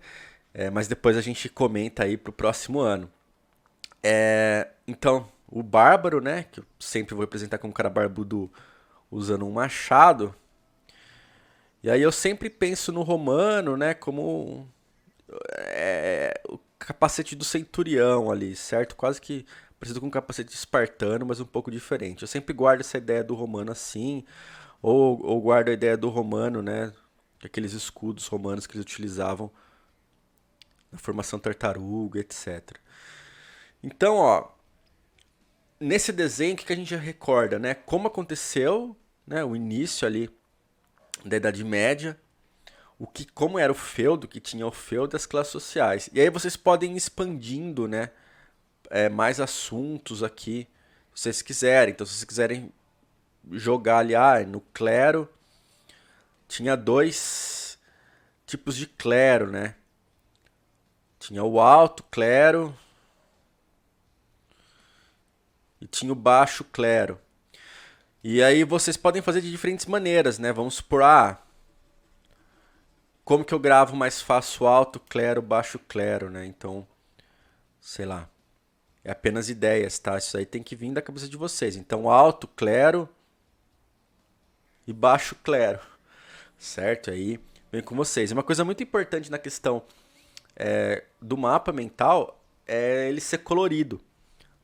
É, 0.52 0.72
mas 0.72 0.88
depois 0.88 1.16
a 1.16 1.22
gente 1.22 1.48
comenta 1.48 2.06
aí 2.06 2.18
pro 2.18 2.34
próximo 2.34 2.80
ano. 2.80 3.08
É, 4.02 4.68
então, 4.88 5.30
o 5.48 5.62
bárbaro, 5.62 6.20
né? 6.20 6.48
Que 6.52 6.60
eu 6.60 6.66
sempre 6.80 7.14
vou 7.14 7.22
representar 7.22 7.60
como 7.60 7.70
um 7.70 7.76
cara 7.76 7.88
barbudo 7.88 8.52
usando 9.12 9.46
um 9.46 9.52
machado. 9.52 10.34
E 11.82 11.90
aí 11.90 12.02
eu 12.02 12.12
sempre 12.12 12.50
penso 12.50 12.92
no 12.92 13.04
romano, 13.04 13.78
né? 13.78 13.94
Como 13.94 14.68
é, 15.58 16.40
o 16.48 16.60
capacete 16.78 17.36
do 17.36 17.44
centurião 17.44 18.32
ali, 18.32 18.56
certo? 18.56 18.96
Quase 18.96 19.22
que 19.22 19.46
parecido 19.80 20.02
com 20.02 20.08
um 20.08 20.12
capacete 20.12 20.54
espartano, 20.54 21.26
mas 21.26 21.40
um 21.40 21.46
pouco 21.46 21.72
diferente. 21.72 22.22
Eu 22.22 22.28
sempre 22.28 22.54
guardo 22.54 22.82
essa 22.82 22.98
ideia 22.98 23.24
do 23.24 23.34
romano 23.34 23.72
assim, 23.72 24.26
ou, 24.82 25.24
ou 25.26 25.42
guardo 25.42 25.70
a 25.70 25.74
ideia 25.74 25.96
do 25.96 26.10
romano, 26.10 26.62
né? 26.62 26.92
Aqueles 27.44 27.72
escudos 27.72 28.28
romanos 28.28 28.68
que 28.68 28.76
eles 28.76 28.86
utilizavam 28.86 29.50
na 30.92 30.98
formação 30.98 31.40
tartaruga, 31.40 32.20
etc. 32.20 32.78
Então, 33.82 34.18
ó, 34.18 34.50
nesse 35.80 36.12
desenho, 36.12 36.56
o 36.56 36.58
que, 36.58 36.74
a 36.74 36.76
gente 36.76 36.96
recorda, 36.96 37.58
né? 37.58 37.74
Como 37.74 38.08
aconteceu, 38.08 38.96
né? 39.30 39.44
O 39.44 39.56
início 39.56 40.08
ali 40.08 40.30
da 41.24 41.38
Idade 41.38 41.64
Média, 41.64 42.20
o 42.98 43.06
que, 43.06 43.26
como 43.26 43.60
era 43.60 43.72
o 43.72 43.76
feudo, 43.76 44.28
que 44.28 44.40
tinha 44.40 44.66
o 44.66 44.72
feudo 44.72 45.12
das 45.12 45.28
classes 45.28 45.52
sociais. 45.52 46.10
E 46.12 46.20
aí 46.20 46.30
vocês 46.30 46.58
podem 46.58 46.94
ir 46.94 46.98
expandindo, 46.98 47.88
né? 47.88 48.10
É, 48.90 49.08
mais 49.08 49.40
assuntos 49.40 50.24
aqui, 50.24 50.68
se 51.14 51.22
vocês 51.22 51.42
quiserem. 51.44 51.94
Então, 51.94 52.06
se 52.08 52.14
vocês 52.14 52.24
quiserem 52.24 52.74
jogar 53.52 54.00
ali, 54.00 54.16
ah, 54.16 54.44
no 54.46 54.62
clero, 54.74 55.30
tinha 56.48 56.76
dois 56.76 57.78
tipos 58.48 58.76
de 58.76 58.88
clero, 58.88 59.52
né? 59.52 59.76
Tinha 61.20 61.44
o 61.44 61.60
alto 61.60 62.02
clero, 62.04 62.76
e 65.80 65.86
tinha 65.86 66.12
o 66.12 66.16
baixo 66.16 66.64
clero. 66.64 67.20
E 68.24 68.44
aí 68.44 68.64
vocês 68.64 68.98
podem 68.98 69.22
fazer 69.22 69.42
de 69.42 69.50
diferentes 69.50 69.86
maneiras, 69.86 70.38
né? 70.38 70.52
Vamos 70.52 70.76
supor, 70.76 71.04
ah, 71.04 71.42
como 73.24 73.46
que 73.46 73.54
eu 73.54 73.60
gravo 73.60 73.96
mais 73.96 74.22
fácil 74.22 74.68
alto 74.68 75.00
clero, 75.00 75.42
baixo 75.42 75.80
clero, 75.80 76.30
né? 76.30 76.46
Então, 76.46 76.88
sei 77.80 78.06
lá. 78.06 78.28
É 79.04 79.12
apenas 79.12 79.50
ideias, 79.50 79.98
tá? 80.00 80.18
Isso 80.18 80.38
aí 80.38 80.46
tem 80.46 80.62
que 80.62 80.76
vir 80.76 80.92
da 80.92 81.02
cabeça 81.02 81.30
de 81.30 81.38
vocês. 81.38 81.76
Então, 81.76 82.10
alto 82.10 82.48
clero 82.48 83.08
e 84.86 84.92
baixo 84.92 85.36
clero, 85.36 85.80
certo? 86.58 87.12
Aí 87.12 87.40
vem 87.72 87.82
com 87.82 87.96
vocês. 87.96 88.32
Uma 88.32 88.44
coisa 88.44 88.66
muito 88.66 88.84
importante 88.84 89.32
na 89.32 89.38
questão 89.38 89.84
é, 90.56 91.04
do 91.22 91.38
mapa 91.38 91.72
mental 91.72 92.44
é 92.68 93.08
ele 93.08 93.22
ser 93.22 93.38
colorido. 93.40 94.02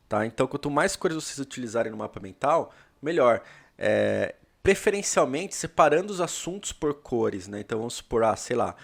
Tá? 0.08 0.26
Então, 0.26 0.46
quanto 0.46 0.70
mais 0.70 0.94
cores 0.94 1.16
vocês 1.16 1.38
utilizarem 1.38 1.90
no 1.90 1.98
mapa 1.98 2.20
mental, 2.20 2.72
melhor. 3.02 3.42
É, 3.78 4.34
preferencialmente 4.62 5.54
separando 5.54 6.12
os 6.12 6.20
assuntos 6.20 6.72
por 6.72 6.94
cores. 6.94 7.46
Né? 7.48 7.60
Então, 7.60 7.78
vamos 7.78 7.94
supor, 7.94 8.24
ah, 8.24 8.36
sei 8.36 8.56
lá, 8.56 8.74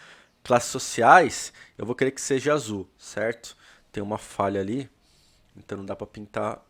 classes 0.43 0.71
sociais, 0.71 1.53
eu 1.79 1.87
vou 1.87 1.95
querer 1.95 2.11
que 2.11 2.21
seja 2.21 2.53
azul, 2.53 2.89
certo? 2.99 3.57
Tem 3.91 4.03
uma 4.03 4.19
falha 4.19 4.61
ali, 4.61 4.91
então 5.57 5.79
não 5.79 5.85
dá 5.85 5.95
para 5.95 6.07
pintar. 6.07 6.65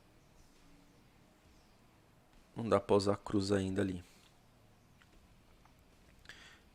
Não 2.54 2.68
dá 2.68 2.78
para 2.78 2.96
usar 2.96 3.16
cruz 3.16 3.50
ainda 3.50 3.80
ali. 3.80 4.04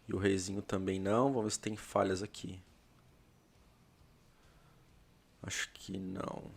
E 0.08 0.14
o 0.14 0.18
reizinho 0.18 0.62
também 0.62 1.00
não. 1.00 1.34
Vamos 1.34 1.44
ver 1.44 1.52
se 1.52 1.60
tem 1.60 1.76
falhas 1.76 2.24
aqui. 2.24 2.60
Acho 5.44 5.70
que 5.74 5.98
não. 5.98 6.52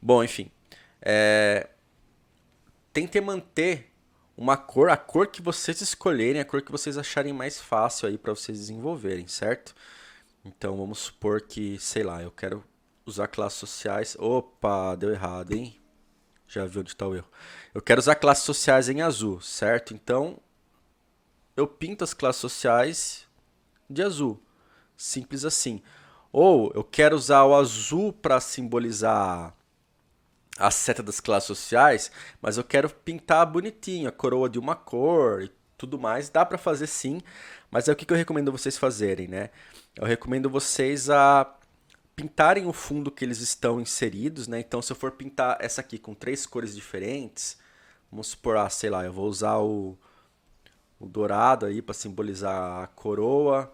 Bom, 0.00 0.22
enfim. 0.22 0.50
É... 1.00 1.68
Tentem 2.92 3.20
manter 3.20 3.92
uma 4.36 4.56
cor, 4.56 4.88
a 4.88 4.96
cor 4.96 5.26
que 5.26 5.42
vocês 5.42 5.80
escolherem, 5.80 6.40
a 6.40 6.44
cor 6.44 6.62
que 6.62 6.70
vocês 6.70 6.96
acharem 6.96 7.32
mais 7.32 7.60
fácil 7.60 8.08
aí 8.08 8.16
para 8.16 8.34
vocês 8.34 8.58
desenvolverem, 8.58 9.26
certo? 9.26 9.74
Então 10.44 10.76
vamos 10.76 11.00
supor 11.00 11.42
que, 11.42 11.78
sei 11.78 12.02
lá, 12.02 12.22
eu 12.22 12.30
quero 12.30 12.64
usar 13.04 13.26
classes 13.28 13.58
sociais. 13.58 14.16
Opa, 14.18 14.94
deu 14.94 15.10
errado, 15.10 15.52
hein? 15.52 15.78
Já 16.46 16.64
viu 16.64 16.80
onde 16.80 16.90
está 16.90 17.06
o 17.06 17.14
erro. 17.14 17.28
Eu 17.74 17.82
quero 17.82 17.98
usar 17.98 18.14
classes 18.14 18.44
sociais 18.44 18.88
em 18.88 19.02
azul, 19.02 19.40
certo? 19.40 19.92
Então, 19.92 20.38
eu 21.56 21.66
pinto 21.66 22.04
as 22.04 22.14
classes 22.14 22.40
sociais 22.40 23.26
de 23.90 24.02
azul. 24.02 24.40
Simples 24.96 25.44
assim. 25.44 25.82
Ou 26.32 26.70
eu 26.74 26.84
quero 26.84 27.16
usar 27.16 27.44
o 27.44 27.54
azul 27.54 28.12
para 28.12 28.40
simbolizar 28.40 29.54
a 30.58 30.70
seta 30.70 31.02
das 31.02 31.20
classes 31.20 31.46
sociais, 31.46 32.10
mas 32.42 32.56
eu 32.56 32.64
quero 32.64 32.90
pintar 32.90 33.46
bonitinho, 33.46 34.08
a 34.08 34.12
coroa 34.12 34.48
de 34.48 34.58
uma 34.58 34.74
cor 34.74 35.42
e 35.42 35.52
tudo 35.76 35.98
mais. 35.98 36.28
Dá 36.28 36.44
para 36.44 36.58
fazer 36.58 36.86
sim, 36.86 37.20
mas 37.70 37.88
é 37.88 37.92
o 37.92 37.96
que 37.96 38.12
eu 38.12 38.16
recomendo 38.16 38.50
vocês 38.50 38.76
fazerem, 38.76 39.28
né? 39.28 39.50
Eu 39.94 40.04
recomendo 40.04 40.50
vocês 40.50 41.08
a 41.08 41.54
pintarem 42.16 42.66
o 42.66 42.72
fundo 42.72 43.12
que 43.12 43.24
eles 43.24 43.40
estão 43.40 43.80
inseridos, 43.80 44.48
né? 44.48 44.58
Então, 44.58 44.82
se 44.82 44.90
eu 44.90 44.96
for 44.96 45.12
pintar 45.12 45.56
essa 45.60 45.80
aqui 45.80 45.98
com 45.98 46.14
três 46.14 46.44
cores 46.44 46.74
diferentes, 46.74 47.56
vamos 48.10 48.28
supor, 48.28 48.56
ah, 48.56 48.68
sei 48.68 48.90
lá, 48.90 49.04
eu 49.04 49.12
vou 49.12 49.28
usar 49.28 49.58
o, 49.58 49.96
o 50.98 51.06
dourado 51.06 51.66
aí 51.66 51.80
para 51.80 51.94
simbolizar 51.94 52.82
a 52.82 52.86
coroa, 52.88 53.72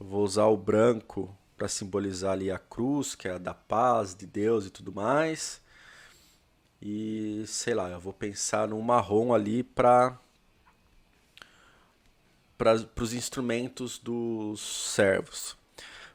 eu 0.00 0.06
vou 0.06 0.24
usar 0.24 0.46
o 0.46 0.56
branco 0.56 1.32
para 1.58 1.66
simbolizar 1.68 2.32
ali 2.32 2.52
a 2.52 2.58
cruz, 2.58 3.16
que 3.16 3.26
é 3.26 3.32
a 3.32 3.38
da 3.38 3.52
paz 3.52 4.14
de 4.14 4.24
Deus 4.24 4.64
e 4.64 4.70
tudo 4.70 4.92
mais. 4.92 5.60
E 6.80 7.42
sei 7.46 7.74
lá, 7.74 7.90
eu 7.90 7.98
vou 7.98 8.12
pensar 8.12 8.68
no 8.68 8.80
marrom 8.80 9.34
ali 9.34 9.64
para 9.64 10.16
para 12.56 12.74
os 13.00 13.12
instrumentos 13.12 13.98
dos 13.98 14.92
servos. 14.94 15.56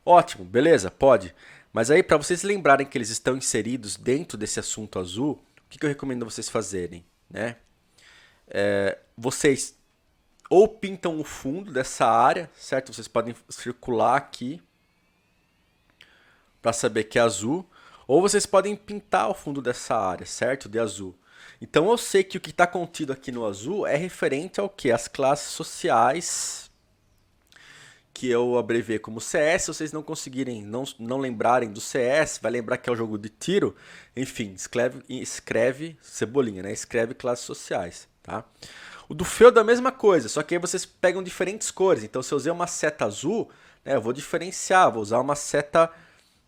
Ótimo, 0.06 0.44
beleza, 0.44 0.92
pode. 0.92 1.34
Mas 1.72 1.90
aí, 1.90 2.04
para 2.04 2.18
vocês 2.18 2.44
lembrarem 2.44 2.86
que 2.86 2.98
eles 2.98 3.10
estão 3.10 3.38
inseridos 3.38 3.96
dentro 3.96 4.38
desse 4.38 4.60
assunto 4.60 5.00
azul, 5.00 5.42
o 5.66 5.70
que, 5.70 5.80
que 5.80 5.86
eu 5.86 5.90
recomendo 5.90 6.26
vocês 6.26 6.50
fazerem? 6.50 7.06
Né? 7.30 7.56
É, 8.48 9.00
vocês 9.18 9.78
ou 10.50 10.68
pintam 10.68 11.18
o 11.18 11.24
fundo 11.24 11.72
dessa 11.72 12.06
área, 12.06 12.52
certo? 12.58 12.94
Vocês 12.94 13.08
podem 13.08 13.34
circular 13.50 14.18
aqui 14.18 14.62
para 16.64 16.74
saber 16.74 17.04
que 17.04 17.20
é 17.20 17.22
azul, 17.22 17.70
ou 18.08 18.22
vocês 18.22 18.46
podem 18.46 18.76
pintar 18.76 19.30
o 19.30 19.34
fundo 19.34 19.62
dessa 19.62 19.96
área, 19.96 20.26
certo? 20.26 20.68
De 20.68 20.80
azul. 20.80 21.14
Então 21.62 21.90
eu 21.92 21.98
sei 21.98 22.24
que 22.24 22.38
o 22.38 22.42
que 22.42 22.50
está 22.50 22.66
contido 22.66 23.14
aqui 23.14 23.32
no 23.32 23.46
azul 23.46 23.86
é 23.86 23.96
referente 23.96 24.60
ao 24.60 24.70
que? 24.70 24.92
As 24.92 25.08
classes 25.08 25.52
sociais 25.52 26.72
que 28.14 28.30
eu 28.30 28.58
abreviei 28.58 29.00
como 29.00 29.20
CS, 29.20 29.64
se 29.64 29.68
vocês 29.74 29.92
não 29.92 30.04
conseguirem, 30.04 30.64
não, 30.64 30.84
não 31.00 31.18
lembrarem 31.18 31.72
do 31.72 31.82
CS, 31.82 32.40
vai 32.42 32.52
lembrar 32.52 32.78
que 32.78 32.90
é 32.90 32.94
o 32.94 32.96
jogo 32.96 33.18
de 33.18 33.28
tiro, 33.28 33.76
enfim, 34.16 34.54
escreve, 34.54 35.02
escreve 35.10 35.98
cebolinha, 36.02 36.62
né? 36.62 36.72
Escreve 36.72 37.16
classes 37.16 37.44
sociais, 37.44 38.08
tá? 38.22 38.46
O 39.10 39.14
do 39.14 39.26
feudo 39.26 39.60
é 39.60 39.62
a 39.62 39.66
mesma 39.66 39.92
coisa, 39.92 40.30
só 40.30 40.44
que 40.44 40.54
aí 40.54 40.62
vocês 40.62 40.86
pegam 40.86 41.24
diferentes 41.24 41.72
cores. 41.72 42.04
Então, 42.04 42.22
se 42.22 42.32
eu 42.32 42.38
usei 42.38 42.52
uma 42.52 42.68
seta 42.68 43.06
azul, 43.06 43.50
né, 43.84 43.96
eu 43.96 44.02
vou 44.02 44.14
diferenciar, 44.14 44.92
vou 44.92 45.02
usar 45.02 45.20
uma 45.20 45.36
seta 45.36 45.92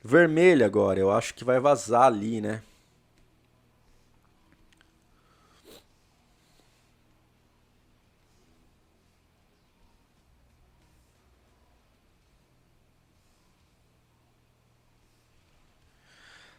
vermelha 0.06 0.66
agora. 0.66 1.00
Eu 1.00 1.12
acho 1.12 1.34
que 1.34 1.44
vai 1.44 1.60
vazar 1.60 2.04
ali, 2.04 2.40
né? 2.40 2.62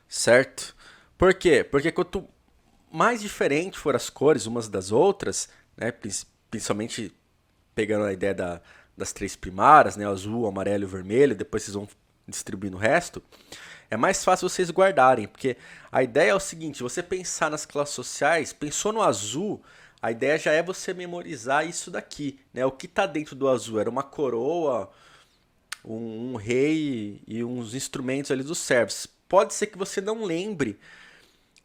certo? 0.09 0.75
Por 1.19 1.35
quê? 1.35 1.63
Porque 1.65 1.93
quanto 1.93 2.27
mais 2.91 3.21
diferente 3.21 3.79
for 3.79 3.95
as 3.95 4.09
cores 4.11 4.47
umas 4.47 4.69
das 4.69 4.91
outras, 4.93 5.49
né, 5.77 5.93
principalmente 6.51 7.15
pegando 7.75 8.05
a 8.07 8.13
ideia 8.13 8.35
da, 8.35 8.61
das 8.97 9.13
três 9.13 9.37
primárias, 9.37 9.97
né, 9.97 10.07
azul, 10.07 10.47
amarelo 10.47 10.85
e 10.85 10.87
vermelho, 10.87 11.37
depois 11.37 11.63
vocês 11.63 11.75
vão 11.75 11.89
distribuindo 12.27 12.77
o 12.77 12.81
resto, 12.81 13.23
é 13.91 13.97
mais 13.97 14.25
fácil 14.25 14.49
vocês 14.49 14.71
guardarem, 14.71 15.29
porque 15.29 15.57
a 15.93 16.03
ideia 16.03 16.31
é 16.31 16.35
o 16.35 16.41
seguinte, 16.41 16.83
você 16.83 17.03
pensar 17.03 17.51
nas 17.51 17.65
classes 17.65 17.95
sociais, 17.95 18.53
pensou 18.53 18.93
no 18.93 19.03
azul, 19.03 19.63
a 20.03 20.11
ideia 20.11 20.39
já 20.39 20.53
é 20.53 20.63
você 20.63 20.93
memorizar 20.93 21.67
isso 21.67 21.91
daqui, 21.91 22.39
né? 22.53 22.67
O 22.67 22.73
que 22.73 22.87
está 22.87 23.07
dentro 23.07 23.35
do 23.35 23.49
azul 23.49 23.81
era 23.81 23.89
uma 23.89 24.03
coroa, 24.03 24.91
um, 25.85 26.33
um, 26.33 26.37
rei 26.37 27.23
e 27.27 27.45
uns 27.45 27.75
instrumentos 27.75 28.31
ali 28.31 28.43
dos 28.43 28.59
servos 28.59 29.07
pode 29.29 29.55
ser 29.55 29.69
que 29.69 29.79
você 29.79 30.01
não 30.01 30.25
lembre 30.25 30.79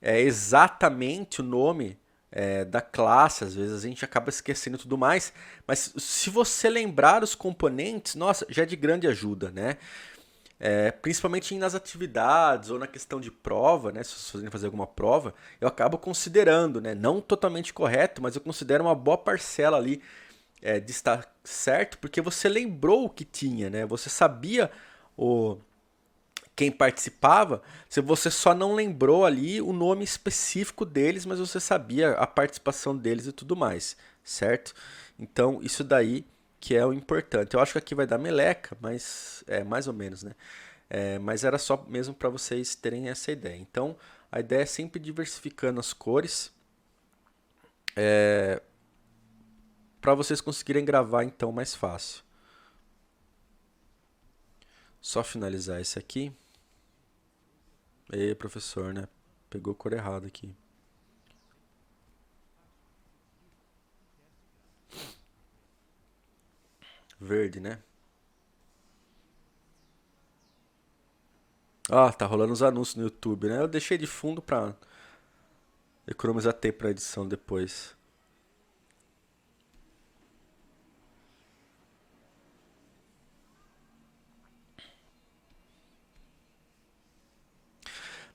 é, 0.02 0.19
exatamente 0.19 1.41
o 1.41 1.43
nome 1.43 1.97
é, 2.32 2.63
da 2.63 2.82
classe, 2.82 3.43
às 3.43 3.54
vezes 3.54 3.84
a 3.84 3.88
gente 3.88 4.06
acaba 4.06 4.30
esquecendo 4.30 4.78
tudo 4.78 4.97
mais, 4.97 5.34
mas 5.67 5.93
se 5.97 6.30
você 6.30 6.69
lembrar 6.69 7.24
os 7.24 7.36
componentes, 7.36 8.15
nossa, 8.15 8.45
já 8.50 8.63
é 8.63 8.65
de 8.65 8.76
grande 8.76 9.08
ajuda, 9.08 9.52
né? 9.52 9.78
É, 10.63 10.91
principalmente 10.91 11.56
nas 11.56 11.74
atividades 11.74 12.69
ou 12.69 12.78
na 12.78 12.86
questão 12.86 13.19
de 13.19 13.32
prova, 13.32 13.91
né? 13.91 14.04
Se 14.04 14.12
vocês 14.12 14.30
forem 14.30 14.50
fazer 14.52 14.67
alguma 14.67 14.86
prova, 14.86 15.34
eu 15.60 15.67
acabo 15.67 15.97
considerando, 15.97 16.80
né? 16.80 16.93
Não 16.93 17.19
totalmente 17.19 17.74
correto, 17.74 18.21
mas 18.21 18.36
eu 18.36 18.41
considero 18.41 18.84
uma 18.84 18.93
boa 18.93 19.17
parcela 19.17 19.78
ali 19.78 20.04
é, 20.62 20.80
de 20.80 20.91
estar 20.91 21.36
certo, 21.43 21.97
porque 21.97 22.21
você 22.21 22.47
lembrou 22.47 23.06
o 23.06 23.10
que 23.10 23.26
tinha, 23.26 23.71
né? 23.71 23.88
Você 23.88 24.08
sabia 24.08 24.69
o 25.17 25.58
quem 26.56 26.69
participava, 26.71 27.63
se 27.89 28.00
você 28.00 28.30
só 28.30 28.54
não 28.54 28.76
lembrou 28.76 29.26
ali 29.26 29.60
o 29.60 29.74
nome 29.74 30.04
específico 30.04 30.86
deles, 30.86 31.26
mas 31.26 31.39
você 31.39 31.60
sabia 31.60 32.12
a 32.12 32.28
participação 32.28 32.95
deles 32.95 33.26
e 33.26 33.32
tudo 33.32 33.56
mais, 33.56 33.97
certo? 34.24 34.76
Então, 35.17 35.60
isso 35.63 35.84
daí 35.84 36.24
que 36.62 36.76
é 36.76 36.86
o 36.86 36.93
importante. 36.93 37.56
Eu 37.56 37.60
acho 37.60 37.74
que 37.74 37.80
aqui 37.80 37.95
vai 37.95 38.06
dar 38.06 38.19
meleca, 38.19 38.78
mas 38.80 39.43
é 39.47 39.63
mais 39.63 39.88
ou 39.88 39.93
menos, 39.93 40.21
né? 40.21 40.36
É, 40.88 41.17
mas 41.19 41.43
era 41.43 41.58
só 41.58 41.84
mesmo 41.88 42.13
para 42.13 42.30
vocês 42.30 42.76
terem 42.76 43.10
essa 43.10 43.32
ideia. 43.32 43.58
Então, 43.58 43.97
a 44.32 44.39
ideia 44.39 44.62
é 44.62 44.65
sempre 44.65 45.00
diversificando 45.00 45.80
as 45.80 45.91
cores 45.91 46.54
é, 47.95 48.62
para 50.00 50.13
vocês 50.13 50.39
conseguirem 50.39 50.86
gravar 50.86 51.24
então 51.24 51.52
mais 51.52 51.74
fácil. 51.74 52.24
Só 55.02 55.24
finalizar 55.24 55.82
esse 55.82 55.97
aqui. 55.97 56.32
E 58.13 58.36
professor, 58.36 58.93
né? 58.93 59.08
Pegou 59.50 59.74
cor 59.74 59.93
errada 59.93 60.28
aqui. 60.28 60.54
Verde, 67.21 67.60
né? 67.62 67.79
Ah, 71.89 72.12
tá 72.12 72.25
rolando 72.25 72.53
os 72.53 72.63
anúncios 72.63 72.95
no 72.95 73.03
YouTube, 73.03 73.47
né? 73.47 73.60
Eu 73.60 73.67
deixei 73.67 73.97
de 73.97 74.07
fundo 74.07 74.41
pra 74.41 74.75
economizar 76.07 76.53
tempo 76.53 76.79
pra 76.79 76.89
edição 76.91 77.27
depois. 77.27 77.95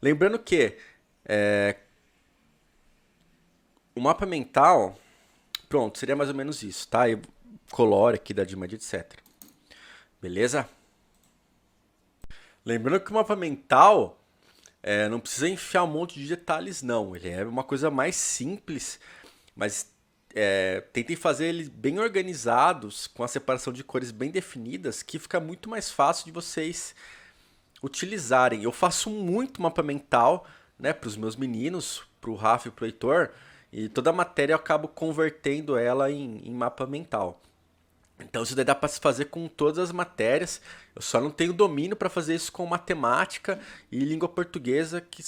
Lembrando 0.00 0.38
que 0.38 0.76
é, 1.24 1.76
o 3.94 4.00
mapa 4.00 4.26
mental, 4.26 4.96
pronto, 5.68 5.98
seria 5.98 6.14
mais 6.16 6.28
ou 6.30 6.36
menos 6.36 6.62
isso, 6.62 6.86
tá? 6.88 7.08
E 7.08 7.20
colore 7.70 8.16
aqui 8.16 8.32
da 8.32 8.44
Dimad, 8.44 8.72
etc. 8.72 9.12
Beleza? 10.20 10.68
Lembrando 12.64 13.00
que 13.00 13.10
o 13.10 13.14
mapa 13.14 13.36
mental 13.36 14.20
é, 14.82 15.08
não 15.08 15.20
precisa 15.20 15.48
enfiar 15.48 15.84
um 15.84 15.88
monte 15.88 16.18
de 16.18 16.28
detalhes, 16.28 16.82
não. 16.82 17.14
Ele 17.14 17.28
é 17.28 17.44
uma 17.44 17.62
coisa 17.62 17.90
mais 17.90 18.16
simples, 18.16 18.98
mas 19.54 19.90
é, 20.34 20.80
tentem 20.92 21.16
fazer 21.16 21.46
ele 21.46 21.70
bem 21.70 21.98
organizados, 21.98 23.06
com 23.06 23.24
a 23.24 23.28
separação 23.28 23.72
de 23.72 23.82
cores 23.82 24.10
bem 24.10 24.30
definidas, 24.30 25.02
que 25.02 25.18
fica 25.18 25.40
muito 25.40 25.68
mais 25.68 25.90
fácil 25.90 26.24
de 26.24 26.30
vocês 26.30 26.94
utilizarem. 27.82 28.62
Eu 28.62 28.72
faço 28.72 29.10
muito 29.10 29.62
mapa 29.62 29.82
mental 29.82 30.46
né, 30.78 30.92
para 30.92 31.08
os 31.08 31.16
meus 31.16 31.36
meninos, 31.36 32.02
para 32.20 32.30
o 32.30 32.34
Rafa 32.34 32.68
e 32.68 32.70
para 32.70 32.82
o 32.84 32.86
Heitor, 32.86 33.30
e 33.72 33.88
toda 33.88 34.10
a 34.10 34.12
matéria 34.12 34.52
eu 34.52 34.56
acabo 34.56 34.88
convertendo 34.88 35.76
ela 35.76 36.10
em, 36.10 36.46
em 36.46 36.52
mapa 36.52 36.86
mental. 36.86 37.40
Então 38.18 38.42
isso 38.42 38.54
daí 38.54 38.64
dá 38.64 38.74
para 38.74 38.88
se 38.88 38.98
fazer 38.98 39.26
com 39.26 39.46
todas 39.48 39.78
as 39.78 39.92
matérias. 39.92 40.60
Eu 40.94 41.02
só 41.02 41.20
não 41.20 41.30
tenho 41.30 41.52
domínio 41.52 41.96
para 41.96 42.08
fazer 42.08 42.34
isso 42.34 42.50
com 42.50 42.64
matemática 42.66 43.60
e 43.92 43.98
língua 44.00 44.28
portuguesa, 44.28 45.00
que 45.00 45.22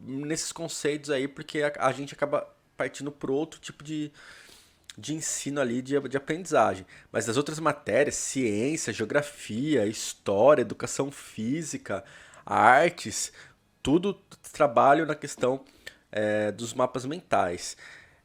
nesses 0.00 0.52
conceitos 0.52 1.10
aí, 1.10 1.26
porque 1.26 1.62
a, 1.62 1.72
a 1.78 1.92
gente 1.92 2.14
acaba 2.14 2.48
partindo 2.76 3.10
para 3.10 3.32
outro 3.32 3.58
tipo 3.58 3.82
de, 3.82 4.12
de 4.96 5.14
ensino 5.14 5.60
ali, 5.60 5.82
de, 5.82 5.98
de 6.08 6.16
aprendizagem. 6.16 6.86
Mas 7.10 7.26
das 7.26 7.36
outras 7.36 7.58
matérias, 7.58 8.14
ciência, 8.14 8.92
geografia, 8.92 9.86
história, 9.86 10.62
educação 10.62 11.10
física, 11.10 12.04
artes, 12.46 13.32
tudo 13.82 14.14
trabalho 14.52 15.06
na 15.06 15.14
questão 15.14 15.64
é, 16.12 16.52
dos 16.52 16.72
mapas 16.72 17.04
mentais. 17.04 17.76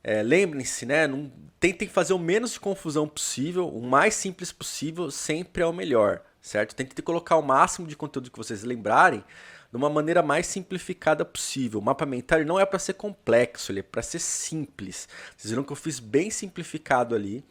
É, 0.03 0.23
Lembrem-se, 0.23 0.85
né? 0.85 1.07
Não, 1.07 1.31
tentem 1.59 1.88
fazer 1.88 2.13
o 2.13 2.19
menos 2.19 2.53
de 2.53 2.59
confusão 2.59 3.07
possível, 3.07 3.67
o 3.67 3.81
mais 3.81 4.15
simples 4.15 4.51
possível, 4.51 5.12
sempre 5.12 5.62
é 5.62 5.65
o 5.65 5.73
melhor, 5.73 6.21
certo? 6.41 6.73
Tentem 6.73 7.03
colocar 7.03 7.35
o 7.35 7.41
máximo 7.41 7.88
de 7.88 7.95
conteúdo 7.95 8.31
que 8.31 8.38
vocês 8.38 8.63
lembrarem 8.63 9.23
de 9.69 9.77
uma 9.77 9.89
maneira 9.89 10.23
mais 10.23 10.47
simplificada 10.47 11.23
possível. 11.23 11.79
O 11.79 11.83
mapa 11.83 12.05
mental 12.05 12.43
não 12.43 12.59
é 12.59 12.65
para 12.65 12.79
ser 12.79 12.93
complexo, 12.93 13.71
ele 13.71 13.81
é 13.81 13.83
para 13.83 14.01
ser 14.01 14.19
simples. 14.19 15.07
Vocês 15.38 15.51
viram 15.51 15.63
que 15.63 15.71
eu 15.71 15.75
fiz 15.75 15.99
bem 15.99 16.31
simplificado 16.31 17.13
ali 17.13 17.43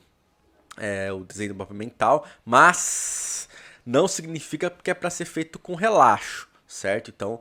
é, 0.76 1.12
o 1.12 1.20
desenho 1.20 1.52
do 1.54 1.58
mapa 1.58 1.74
mental, 1.74 2.26
mas 2.44 3.48
não 3.84 4.08
significa 4.08 4.70
que 4.70 4.90
é 4.90 4.94
para 4.94 5.10
ser 5.10 5.24
feito 5.24 5.58
com 5.58 5.74
relaxo, 5.74 6.48
certo? 6.66 7.10
Então, 7.10 7.40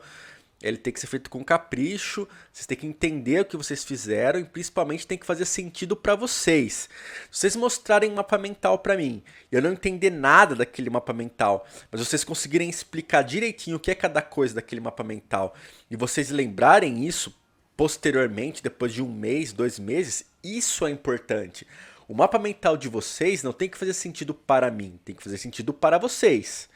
ele 0.62 0.78
tem 0.78 0.92
que 0.92 1.00
ser 1.00 1.08
feito 1.08 1.30
com 1.30 1.44
capricho, 1.44 2.28
vocês 2.52 2.66
têm 2.66 2.78
que 2.78 2.88
entender 2.88 3.42
o 3.42 3.46
que 3.46 3.58
vocês 3.58 3.84
fizeram 3.84 4.40
e 4.40 4.44
principalmente 4.44 5.06
tem 5.06 5.18
que 5.18 5.26
fazer 5.26 5.46
sentido 5.46 5.96
para 5.96 6.16
vocês. 6.16 6.90
Se 7.30 7.40
vocês 7.40 7.56
mostrarem 7.56 8.12
um 8.12 8.16
mapa 8.16 8.38
mental 8.38 8.80
para 8.80 8.98
mim 8.98 9.24
eu 9.52 9.62
não 9.62 9.72
entender 9.72 10.10
nada 10.10 10.56
daquele 10.56 10.90
mapa 10.90 11.14
mental, 11.14 11.68
mas 11.92 12.02
vocês 12.02 12.24
conseguirem 12.24 12.70
explicar 12.70 13.22
direitinho 13.22 13.78
o 13.78 13.80
que 13.80 13.92
é 13.92 13.96
cada 13.96 14.22
coisa 14.22 14.56
daquele 14.56 14.82
mapa 14.82 15.04
mental 15.04 15.54
e 15.92 15.96
vocês 15.96 16.30
lembrarem 16.30 17.06
isso 17.06 17.36
posteriormente, 17.78 18.64
depois 18.64 18.92
de 18.92 19.04
um 19.04 19.14
mês, 19.14 19.54
dois 19.54 19.78
meses, 19.78 20.26
isso 20.44 20.88
é 20.88 20.90
importante. 20.90 21.68
O 22.08 22.16
mapa 22.16 22.40
mental 22.40 22.76
de 22.76 22.90
vocês 22.90 23.44
não 23.44 23.54
tem 23.54 23.70
que 23.70 23.78
fazer 23.78 23.94
sentido 23.94 24.34
para 24.34 24.72
mim, 24.72 25.00
tem 25.06 25.14
que 25.14 25.24
fazer 25.24 25.38
sentido 25.38 25.72
para 25.72 26.00
vocês. 26.00 26.68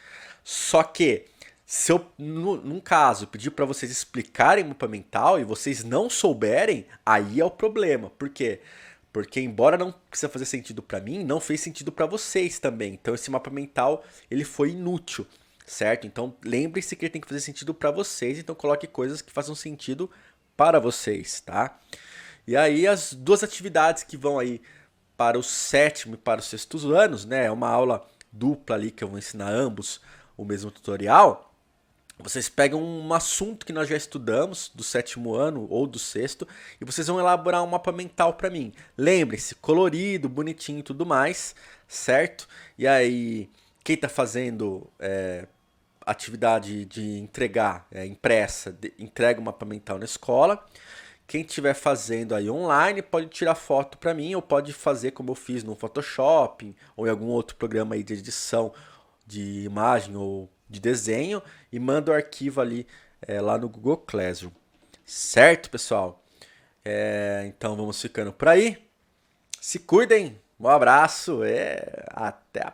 Só 0.44 0.84
que 0.84 1.26
se 1.74 1.90
eu, 1.90 2.06
num 2.18 2.82
caso, 2.82 3.28
pedir 3.28 3.50
para 3.50 3.64
vocês 3.64 3.90
explicarem 3.90 4.66
mapa 4.66 4.90
mental 4.90 5.40
e 5.40 5.46
vocês 5.46 5.86
não 5.86 6.10
souberem, 6.10 6.86
aí 7.06 7.40
é 7.40 7.46
o 7.46 7.50
problema. 7.50 8.10
Por 8.10 8.28
quê? 8.28 8.60
Porque 9.10 9.40
embora 9.40 9.78
não 9.78 9.94
precisa 10.10 10.28
fazer 10.28 10.44
sentido 10.44 10.84
para 10.84 11.00
mim, 11.00 11.24
não 11.24 11.40
fez 11.40 11.62
sentido 11.62 11.90
para 11.90 12.06
vocês 12.06 12.60
também. 12.60 12.96
Então 12.96 13.16
esse 13.16 13.32
mapa 13.32 13.50
mental, 13.50 14.04
ele 14.30 14.44
foi 14.44 14.72
inútil, 14.72 15.26
certo? 15.66 16.06
Então 16.06 16.36
lembre-se 16.44 16.94
que 16.94 17.06
ele 17.06 17.10
tem 17.10 17.22
que 17.22 17.28
fazer 17.30 17.40
sentido 17.40 17.74
para 17.74 17.90
vocês, 17.90 18.38
então 18.38 18.54
coloque 18.54 18.86
coisas 18.86 19.22
que 19.22 19.32
façam 19.32 19.56
sentido 19.56 20.12
para 20.58 20.78
vocês, 20.78 21.40
tá? 21.40 21.80
E 22.46 22.58
aí 22.58 22.86
as 22.86 23.14
duas 23.14 23.46
atividades 23.46 24.04
que 24.04 24.18
vão 24.18 24.38
aí 24.38 24.62
para 25.16 25.40
o 25.40 25.44
sétimo 25.44 26.16
e 26.16 26.18
para 26.18 26.42
os 26.42 26.48
sextos 26.48 26.84
anos, 26.84 27.24
né? 27.24 27.46
É 27.46 27.52
uma 27.52 27.70
aula 27.70 28.06
dupla 28.30 28.76
ali 28.76 28.92
que 28.92 29.06
eu 29.06 29.08
vou 29.08 29.18
ensinar 29.18 29.50
ambos 29.50 30.02
o 30.36 30.44
mesmo 30.44 30.70
tutorial 30.70 31.48
vocês 32.22 32.48
pegam 32.50 32.82
um 32.82 33.14
assunto 33.14 33.66
que 33.66 33.74
nós 33.74 33.90
já 33.90 33.98
estudamos 33.98 34.72
do 34.74 34.84
sétimo 34.84 35.34
ano 35.34 35.68
ou 35.70 35.88
do 35.88 36.00
sexto 36.00 36.48
e 36.80 36.86
vocês 36.86 37.08
vão 37.08 37.20
elaborar 37.20 37.64
um 37.64 37.68
mapa 37.68 37.92
mental 37.92 38.34
para 38.34 38.50
mim. 38.50 38.72
Lembrem-se, 38.98 39.56
colorido, 39.56 40.30
bonitinho 40.30 40.80
e 40.80 40.84
tudo 40.84 41.06
mais, 41.06 41.56
certo? 41.88 42.48
E 42.78 42.88
aí, 42.88 43.50
quem 43.84 43.96
está 43.96 44.08
fazendo 44.08 44.88
é, 45.00 45.48
atividade 46.06 46.86
de 46.86 47.20
entregar, 47.20 47.88
é, 47.92 48.06
impressa, 48.06 48.72
de, 48.72 48.94
entrega 49.00 49.40
o 49.40 49.44
mapa 49.44 49.66
mental 49.66 49.98
na 49.98 50.06
escola. 50.06 50.64
Quem 51.28 51.42
estiver 51.42 51.74
fazendo 51.74 52.36
aí 52.36 52.50
online 52.50 53.02
pode 53.02 53.28
tirar 53.28 53.56
foto 53.56 53.98
para 53.98 54.14
mim 54.14 54.36
ou 54.36 54.42
pode 54.42 54.74
fazer 54.74 55.12
como 55.12 55.32
eu 55.32 55.36
fiz 55.36 55.64
no 55.64 55.76
Photoshop 55.76 56.76
ou 56.96 57.08
em 57.08 57.10
algum 57.10 57.28
outro 57.28 57.56
programa 57.56 57.96
aí 57.96 58.04
de 58.04 58.14
edição 58.14 58.74
de 59.26 59.64
imagem 59.64 60.16
ou 60.18 60.50
de 60.72 60.80
desenho 60.80 61.44
e 61.72 61.80
manda 61.80 62.12
o 62.12 62.16
arquivo 62.16 62.62
ali 62.62 62.88
é, 63.22 63.42
lá 63.42 63.58
no 63.58 63.68
Google 63.68 63.98
Classroom. 63.98 64.52
Certo, 65.06 65.70
pessoal? 65.70 66.24
É, 66.84 67.44
então 67.48 67.76
vamos 67.76 68.02
ficando 68.02 68.32
por 68.32 68.48
aí. 68.48 68.78
Se 69.60 69.80
cuidem. 69.80 70.40
Um 70.60 70.68
abraço. 70.68 71.44
É, 71.44 72.06
até 72.08 72.64
a 72.64 72.70